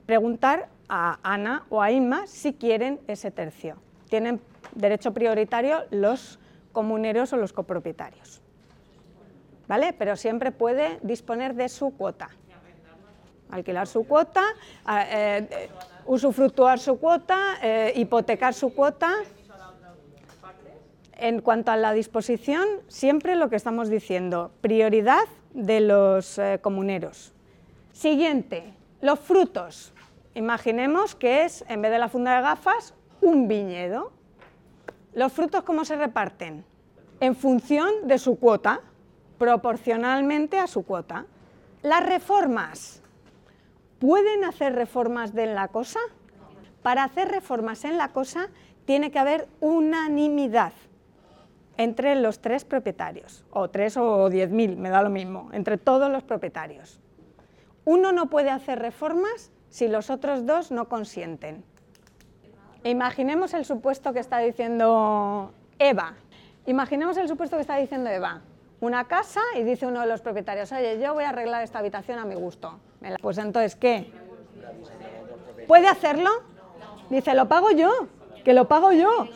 preguntar 0.06 0.68
a 0.88 1.18
Ana 1.22 1.66
o 1.68 1.82
a 1.82 1.90
Inma 1.90 2.26
si 2.26 2.54
quieren 2.54 3.00
ese 3.08 3.30
tercio. 3.30 3.76
Tienen 4.08 4.40
derecho 4.74 5.12
prioritario 5.12 5.84
los 5.90 6.38
comuneros 6.72 7.34
o 7.34 7.36
los 7.36 7.52
copropietarios. 7.52 8.40
¿Vale? 9.68 9.92
Pero 9.92 10.16
siempre 10.16 10.52
puede 10.52 11.00
disponer 11.02 11.54
de 11.54 11.68
su 11.68 11.90
cuota. 11.96 12.30
Alquilar 13.50 13.86
su 13.86 14.06
cuota, 14.06 14.44
eh, 14.88 15.68
usufructuar 16.06 16.78
su 16.78 16.98
cuota, 16.98 17.58
eh, 17.62 17.92
hipotecar 17.96 18.54
su 18.54 18.74
cuota. 18.74 19.12
En 21.18 21.40
cuanto 21.40 21.70
a 21.70 21.76
la 21.76 21.92
disposición, 21.92 22.66
siempre 22.88 23.36
lo 23.36 23.48
que 23.48 23.56
estamos 23.56 23.88
diciendo, 23.88 24.50
prioridad 24.60 25.24
de 25.54 25.80
los 25.80 26.38
eh, 26.38 26.58
comuneros. 26.60 27.32
Siguiente, 27.92 28.74
los 29.00 29.18
frutos. 29.18 29.94
Imaginemos 30.34 31.14
que 31.14 31.44
es, 31.44 31.64
en 31.68 31.80
vez 31.80 31.90
de 31.90 31.98
la 31.98 32.08
funda 32.08 32.36
de 32.36 32.42
gafas, 32.42 32.92
un 33.22 33.48
viñedo. 33.48 34.12
¿Los 35.14 35.32
frutos 35.32 35.62
cómo 35.62 35.86
se 35.86 35.96
reparten? 35.96 36.64
En 37.20 37.34
función 37.34 38.06
de 38.06 38.18
su 38.18 38.38
cuota, 38.38 38.82
proporcionalmente 39.38 40.58
a 40.58 40.66
su 40.66 40.84
cuota. 40.84 41.24
Las 41.80 42.04
reformas. 42.04 43.02
¿Pueden 43.98 44.44
hacer 44.44 44.74
reformas 44.74 45.34
de 45.34 45.46
la 45.46 45.68
cosa? 45.68 46.00
Para 46.82 47.04
hacer 47.04 47.28
reformas 47.28 47.84
en 47.84 47.96
la 47.96 48.12
cosa 48.12 48.48
tiene 48.84 49.10
que 49.10 49.18
haber 49.18 49.48
unanimidad 49.60 50.72
entre 51.78 52.14
los 52.14 52.40
tres 52.40 52.64
propietarios, 52.64 53.44
o 53.50 53.68
tres 53.68 53.96
o 53.96 54.30
diez 54.30 54.50
mil, 54.50 54.76
me 54.76 54.88
da 54.90 55.02
lo 55.02 55.10
mismo, 55.10 55.50
entre 55.52 55.76
todos 55.76 56.10
los 56.10 56.22
propietarios. 56.22 57.00
Uno 57.84 58.12
no 58.12 58.30
puede 58.30 58.50
hacer 58.50 58.78
reformas 58.78 59.50
si 59.68 59.88
los 59.88 60.10
otros 60.10 60.46
dos 60.46 60.70
no 60.70 60.88
consienten. 60.88 61.64
Imaginemos 62.84 63.52
el 63.54 63.64
supuesto 63.64 64.12
que 64.12 64.20
está 64.20 64.38
diciendo 64.38 65.52
Eva. 65.78 66.14
Imaginemos 66.66 67.16
el 67.16 67.28
supuesto 67.28 67.56
que 67.56 67.62
está 67.62 67.76
diciendo 67.76 68.10
Eva. 68.10 68.42
Una 68.80 69.04
casa 69.04 69.40
y 69.58 69.62
dice 69.62 69.86
uno 69.86 70.00
de 70.00 70.06
los 70.06 70.20
propietarios, 70.20 70.70
oye, 70.72 71.00
yo 71.00 71.14
voy 71.14 71.24
a 71.24 71.30
arreglar 71.30 71.62
esta 71.62 71.78
habitación 71.78 72.18
a 72.18 72.24
mi 72.24 72.34
gusto. 72.34 72.78
Pues 73.20 73.38
entonces, 73.38 73.76
¿qué? 73.76 74.10
¿Puede 75.66 75.88
hacerlo? 75.88 76.30
Dice, 77.10 77.34
lo 77.34 77.48
pago 77.48 77.70
yo, 77.70 78.08
que 78.44 78.52
lo 78.52 78.68
pago 78.68 78.92
yo. 78.92 79.28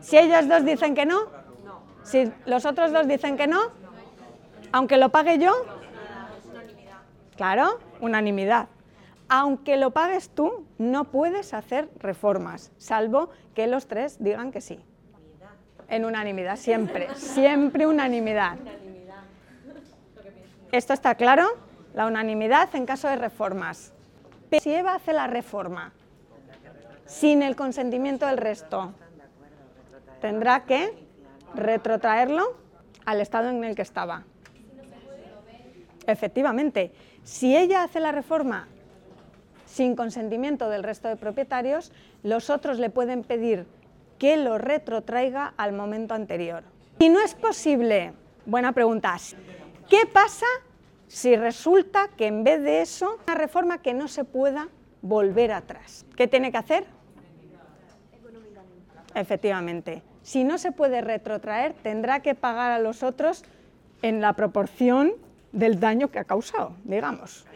Si 0.00 0.16
ellos 0.16 0.48
dos 0.48 0.64
dicen 0.64 0.94
que 0.94 1.06
no, 1.06 1.26
si 2.02 2.32
los 2.46 2.64
otros 2.64 2.92
dos 2.92 3.06
dicen 3.06 3.36
que 3.36 3.46
no, 3.46 3.60
aunque 4.72 4.96
lo 4.96 5.10
pague 5.10 5.38
yo, 5.38 5.52
claro, 7.36 7.78
unanimidad 8.00 8.68
aunque 9.28 9.76
lo 9.76 9.90
pagues 9.90 10.30
tú, 10.30 10.66
no 10.78 11.04
puedes 11.04 11.52
hacer 11.54 11.88
reformas, 11.98 12.72
salvo 12.78 13.28
que 13.54 13.66
los 13.66 13.86
tres 13.86 14.22
digan 14.22 14.50
que 14.50 14.60
sí. 14.60 14.80
En 15.88 16.04
unanimidad, 16.04 16.56
siempre, 16.56 17.14
siempre 17.14 17.86
unanimidad. 17.86 18.58
¿Esto 20.72 20.92
está 20.92 21.14
claro? 21.14 21.46
La 21.94 22.06
unanimidad 22.06 22.74
en 22.74 22.84
caso 22.84 23.08
de 23.08 23.16
reformas. 23.16 23.92
Pero 24.50 24.62
si 24.62 24.74
Eva 24.74 24.94
hace 24.94 25.12
la 25.12 25.26
reforma 25.26 25.92
sin 27.06 27.42
el 27.42 27.56
consentimiento 27.56 28.26
del 28.26 28.36
resto, 28.36 28.92
tendrá 30.20 30.64
que 30.64 30.92
retrotraerlo 31.54 32.56
al 33.06 33.20
estado 33.20 33.48
en 33.48 33.64
el 33.64 33.74
que 33.74 33.82
estaba. 33.82 34.24
Efectivamente, 36.06 36.92
si 37.24 37.56
ella 37.56 37.82
hace 37.82 38.00
la 38.00 38.12
reforma 38.12 38.68
sin 39.66 39.96
consentimiento 39.96 40.68
del 40.68 40.82
resto 40.82 41.08
de 41.08 41.16
propietarios, 41.16 41.92
los 42.22 42.50
otros 42.50 42.78
le 42.78 42.90
pueden 42.90 43.22
pedir 43.22 43.66
que 44.18 44.36
lo 44.36 44.58
retrotraiga 44.58 45.54
al 45.56 45.72
momento 45.72 46.14
anterior. 46.14 46.64
Si 46.98 47.08
no 47.08 47.20
es 47.20 47.34
posible, 47.34 48.12
buena 48.46 48.72
pregunta, 48.72 49.16
¿qué 49.88 50.00
pasa 50.12 50.46
si 51.08 51.36
resulta 51.36 52.08
que 52.16 52.26
en 52.26 52.44
vez 52.44 52.62
de 52.62 52.82
eso, 52.82 53.18
una 53.26 53.34
reforma 53.34 53.82
que 53.82 53.94
no 53.94 54.08
se 54.08 54.24
pueda 54.24 54.68
volver 55.02 55.52
atrás? 55.52 56.06
¿Qué 56.16 56.28
tiene 56.28 56.52
que 56.52 56.58
hacer? 56.58 56.84
Efectivamente. 59.14 60.02
Si 60.22 60.44
no 60.44 60.58
se 60.58 60.72
puede 60.72 61.00
retrotraer, 61.00 61.72
tendrá 61.72 62.20
que 62.20 62.34
pagar 62.34 62.70
a 62.70 62.78
los 62.78 63.02
otros 63.02 63.44
en 64.02 64.20
la 64.20 64.34
proporción 64.34 65.14
del 65.52 65.80
daño 65.80 66.10
que 66.10 66.18
ha 66.18 66.24
causado, 66.24 66.72
digamos. 66.84 67.46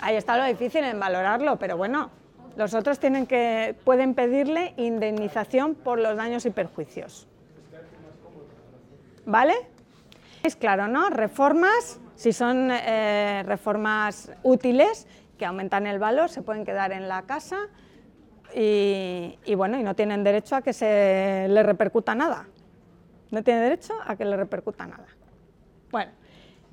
Ahí 0.00 0.16
está 0.16 0.36
lo 0.36 0.44
difícil 0.44 0.82
en 0.84 0.98
valorarlo, 0.98 1.58
pero 1.58 1.76
bueno, 1.76 2.10
Los 2.56 2.74
otros 2.74 2.98
tienen 2.98 3.26
que, 3.26 3.74
pueden 3.84 4.14
pedirle 4.14 4.74
indemnización 4.76 5.74
por 5.74 5.98
los 5.98 6.16
daños 6.16 6.44
y 6.44 6.50
perjuicios. 6.50 7.26
¿Vale? 9.24 9.54
Es 10.42 10.56
claro, 10.56 10.88
¿no? 10.88 11.08
Reformas, 11.10 12.00
si 12.16 12.32
son 12.32 12.70
eh, 12.70 13.44
reformas 13.46 14.32
útiles 14.42 15.06
que 15.38 15.46
aumentan 15.46 15.86
el 15.86 15.98
valor, 15.98 16.30
se 16.30 16.42
pueden 16.42 16.64
quedar 16.64 16.92
en 16.92 17.08
la 17.08 17.22
casa 17.22 17.68
y, 18.54 19.54
bueno, 19.56 19.78
y 19.78 19.82
no 19.82 19.94
tienen 19.94 20.24
derecho 20.24 20.56
a 20.56 20.62
que 20.62 20.72
se 20.72 21.46
le 21.48 21.62
repercuta 21.62 22.14
nada. 22.14 22.48
No 23.30 23.42
tienen 23.42 23.62
derecho 23.62 23.94
a 24.04 24.16
que 24.16 24.24
le 24.24 24.36
repercuta 24.36 24.86
nada. 24.86 25.06
Bueno, 25.90 26.12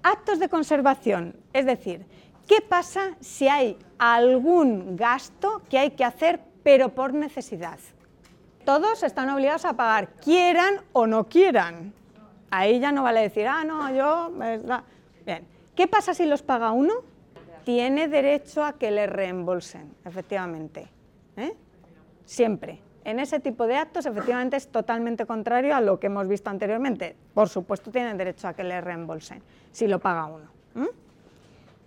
actos 0.04 0.40
de 0.40 0.50
conservación, 0.50 1.36
es 1.54 1.66
decir, 1.66 2.06
¿qué 2.48 2.62
pasa 2.62 3.16
si 3.20 3.48
hay 3.48 3.78
algún 3.98 4.96
gasto 4.96 5.62
que 5.70 5.80
hay 5.80 5.92
que 5.92 6.04
hacer 6.04 6.42
pero 6.64 6.90
por 6.90 7.14
necesidad? 7.14 7.80
Todos 8.66 9.04
están 9.04 9.30
obligados 9.30 9.66
a 9.66 9.74
pagar, 9.74 10.10
quieran 10.16 10.82
o 10.92 11.08
no 11.08 11.28
quieran. 11.30 11.94
Ahí 12.52 12.80
ya 12.80 12.92
no 12.92 13.04
vale 13.04 13.22
decir, 13.22 13.48
ah, 13.48 13.64
no, 13.64 13.94
yo... 13.94 14.32
Bien, 15.26 15.46
¿qué 15.76 15.88
pasa 15.88 16.14
si 16.14 16.26
los 16.26 16.42
paga 16.42 16.72
uno? 16.72 16.94
Tiene 17.64 18.08
derecho 18.08 18.64
a 18.64 18.74
que 18.74 18.90
le 18.90 19.06
reembolsen, 19.06 19.94
efectivamente. 20.06 20.90
¿eh? 21.38 21.54
Siempre. 22.26 22.82
En 23.04 23.20
ese 23.20 23.40
tipo 23.40 23.68
de 23.68 23.76
actos, 23.76 24.06
efectivamente, 24.06 24.58
es 24.58 24.68
totalmente 24.68 25.26
contrario 25.26 25.76
a 25.76 25.82
lo 25.82 26.00
que 26.00 26.08
hemos 26.08 26.28
visto 26.28 26.50
anteriormente. 26.50 27.16
Por 27.34 27.50
supuesto, 27.50 27.92
tienen 27.92 28.18
derecho 28.18 28.48
a 28.48 28.54
que 28.54 28.64
le 28.64 28.82
reembolsen, 28.82 29.42
si 29.72 29.88
lo 29.88 30.00
paga 30.00 30.26
uno. 30.26 30.60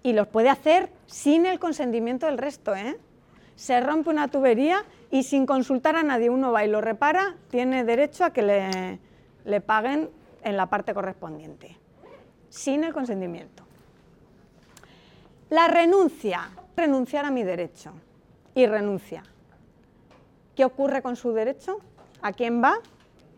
Y 0.04 0.14
los 0.14 0.26
puede 0.26 0.48
hacer 0.48 0.90
sin 1.06 1.46
el 1.46 1.60
consentimiento 1.60 2.26
del 2.26 2.38
resto. 2.38 2.74
¿eh? 2.74 2.98
Se 3.54 3.80
rompe 3.80 4.10
una 4.10 4.28
tubería 4.28 4.84
y 5.12 5.22
sin 5.22 5.46
consultar 5.46 5.94
a 5.94 6.02
nadie 6.02 6.28
uno 6.28 6.50
va 6.50 6.64
y 6.64 6.68
lo 6.68 6.80
repara, 6.80 7.36
tiene 7.50 7.84
derecho 7.84 8.24
a 8.24 8.30
que 8.30 8.42
le, 8.42 8.98
le 9.44 9.60
paguen 9.60 10.10
en 10.42 10.56
la 10.56 10.66
parte 10.66 10.94
correspondiente, 10.94 11.76
sin 12.48 12.84
el 12.84 12.92
consentimiento. 12.92 13.64
La 15.50 15.68
renuncia, 15.68 16.50
renunciar 16.76 17.24
a 17.24 17.30
mi 17.30 17.42
derecho 17.42 17.92
y 18.54 18.66
renuncia. 18.66 19.22
¿Qué 20.54 20.64
ocurre 20.64 21.02
con 21.02 21.16
su 21.16 21.32
derecho? 21.32 21.78
¿A 22.22 22.32
quién 22.32 22.62
va? 22.62 22.78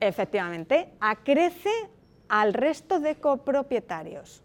Efectivamente, 0.01 0.93
acrece 1.01 1.71
al 2.29 2.55
resto 2.55 3.01
de 3.01 3.17
copropietarios, 3.17 4.43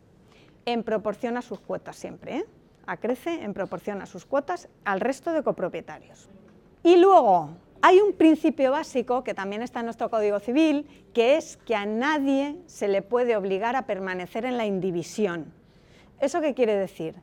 en 0.65 0.83
proporción 0.83 1.37
a 1.37 1.41
sus 1.41 1.59
cuotas 1.59 1.95
siempre. 1.95 2.37
¿eh? 2.37 2.45
Acrece 2.85 3.43
en 3.43 3.53
proporción 3.53 4.01
a 4.01 4.05
sus 4.05 4.25
cuotas 4.25 4.69
al 4.85 4.99
resto 4.99 5.33
de 5.33 5.43
copropietarios. 5.43 6.29
Y 6.83 6.97
luego, 6.97 7.49
hay 7.81 7.99
un 7.99 8.13
principio 8.13 8.71
básico 8.71 9.23
que 9.23 9.33
también 9.33 9.61
está 9.61 9.79
en 9.79 9.85
nuestro 9.85 10.09
Código 10.09 10.39
Civil, 10.39 10.85
que 11.13 11.37
es 11.37 11.57
que 11.57 11.75
a 11.75 11.85
nadie 11.85 12.57
se 12.65 12.87
le 12.87 13.01
puede 13.01 13.37
obligar 13.37 13.75
a 13.75 13.85
permanecer 13.85 14.45
en 14.45 14.57
la 14.57 14.65
indivisión. 14.65 15.53
¿Eso 16.19 16.41
qué 16.41 16.53
quiere 16.53 16.75
decir? 16.75 17.15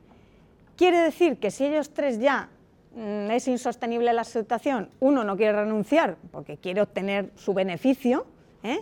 Quiere 0.77 0.99
decir 0.99 1.39
que 1.39 1.51
si 1.51 1.67
ellos 1.67 1.91
tres 1.91 2.19
ya 2.19 2.49
mm, 2.95 3.31
es 3.31 3.49
insostenible 3.49 4.13
la 4.13 4.25
situación, 4.25 4.89
uno 5.01 5.25
no 5.25 5.37
quiere 5.37 5.53
renunciar 5.53 6.17
porque 6.31 6.57
quiere 6.57 6.81
obtener 6.81 7.31
su 7.35 7.53
beneficio, 7.53 8.27
¿eh? 8.63 8.81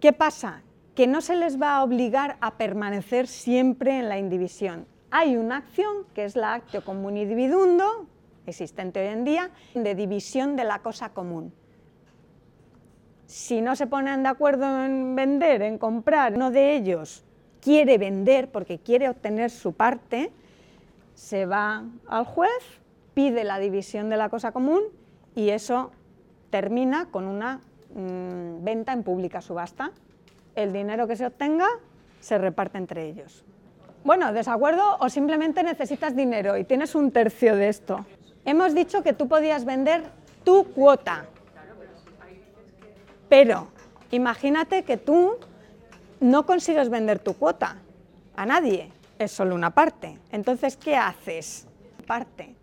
¿qué 0.00 0.12
pasa? 0.12 0.62
Que 0.94 1.06
no 1.06 1.20
se 1.20 1.36
les 1.36 1.60
va 1.60 1.76
a 1.76 1.84
obligar 1.84 2.38
a 2.40 2.56
permanecer 2.56 3.26
siempre 3.26 3.98
en 3.98 4.08
la 4.08 4.18
indivisión. 4.18 4.86
Hay 5.10 5.36
una 5.36 5.58
acción 5.58 6.04
que 6.14 6.24
es 6.24 6.36
la 6.36 6.54
actio 6.54 6.84
comuni 6.84 7.24
dividundo, 7.24 8.06
existente 8.48 9.00
hoy 9.00 9.08
en 9.08 9.24
día, 9.24 9.50
de 9.74 9.94
división 9.94 10.56
de 10.56 10.64
la 10.64 10.80
cosa 10.80 11.10
común. 11.10 11.52
Si 13.26 13.60
no 13.60 13.76
se 13.76 13.86
ponen 13.86 14.22
de 14.22 14.30
acuerdo 14.30 14.84
en 14.84 15.14
vender, 15.14 15.62
en 15.62 15.78
comprar, 15.78 16.34
uno 16.34 16.50
de 16.50 16.74
ellos 16.74 17.24
quiere 17.60 17.98
vender 17.98 18.50
porque 18.50 18.78
quiere 18.78 19.08
obtener 19.08 19.50
su 19.50 19.72
parte, 19.72 20.30
se 21.14 21.46
va 21.46 21.84
al 22.06 22.24
juez, 22.24 22.80
pide 23.14 23.44
la 23.44 23.58
división 23.58 24.08
de 24.08 24.16
la 24.16 24.28
cosa 24.28 24.52
común 24.52 24.82
y 25.34 25.50
eso 25.50 25.90
termina 26.50 27.06
con 27.10 27.26
una 27.26 27.60
mm, 27.94 28.64
venta 28.64 28.92
en 28.92 29.02
pública 29.02 29.40
subasta. 29.40 29.90
El 30.54 30.72
dinero 30.72 31.06
que 31.06 31.16
se 31.16 31.26
obtenga 31.26 31.66
se 32.20 32.38
reparte 32.38 32.78
entre 32.78 33.06
ellos. 33.06 33.44
Bueno, 34.04 34.32
desacuerdo 34.32 34.96
o 35.00 35.08
simplemente 35.08 35.62
necesitas 35.62 36.16
dinero 36.16 36.56
y 36.56 36.64
tienes 36.64 36.94
un 36.94 37.10
tercio 37.10 37.56
de 37.56 37.68
esto. 37.68 38.06
Hemos 38.48 38.74
dicho 38.74 39.02
que 39.02 39.12
tú 39.12 39.28
podías 39.28 39.66
vender 39.66 40.04
tu 40.42 40.64
cuota, 40.72 41.26
pero 43.28 43.68
imagínate 44.10 44.84
que 44.84 44.96
tú 44.96 45.36
no 46.18 46.46
consigues 46.46 46.88
vender 46.88 47.18
tu 47.18 47.34
cuota 47.34 47.76
a 48.34 48.46
nadie, 48.46 48.90
es 49.18 49.32
solo 49.32 49.54
una 49.54 49.68
parte. 49.74 50.18
Entonces, 50.32 50.78
¿qué 50.78 50.96
haces? 50.96 51.66
Parte. 52.06 52.54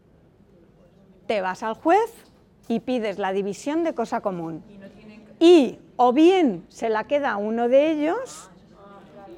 Te 1.27 1.41
vas 1.41 1.61
al 1.61 1.75
juez 1.75 2.11
y 2.67 2.79
pides 2.79 3.19
la 3.19 3.31
división 3.31 3.83
de 3.83 3.93
cosa 3.93 4.21
común. 4.21 4.63
Y 5.39 5.77
o 5.97 6.13
bien 6.13 6.65
se 6.67 6.89
la 6.89 7.03
queda 7.03 7.38
uno 7.38 7.69
de 7.69 7.91
ellos, 7.91 8.49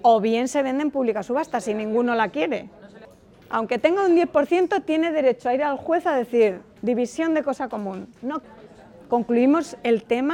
o 0.01 0.21
bien 0.21 0.47
se 0.47 0.63
vende 0.63 0.83
en 0.83 0.91
pública 0.91 1.23
subasta 1.23 1.59
si 1.59 1.73
ninguno 1.73 2.15
la 2.15 2.29
quiere. 2.29 2.69
Aunque 3.49 3.77
tenga 3.77 4.05
un 4.05 4.15
10%, 4.15 4.83
tiene 4.83 5.11
derecho 5.11 5.49
a 5.49 5.53
ir 5.53 5.63
al 5.63 5.77
juez 5.77 6.05
a 6.05 6.15
decir 6.15 6.61
división 6.81 7.33
de 7.33 7.43
cosa 7.43 7.69
común. 7.69 8.07
No 8.21 8.41
concluimos 9.09 9.77
el 9.83 10.03
tema. 10.03 10.25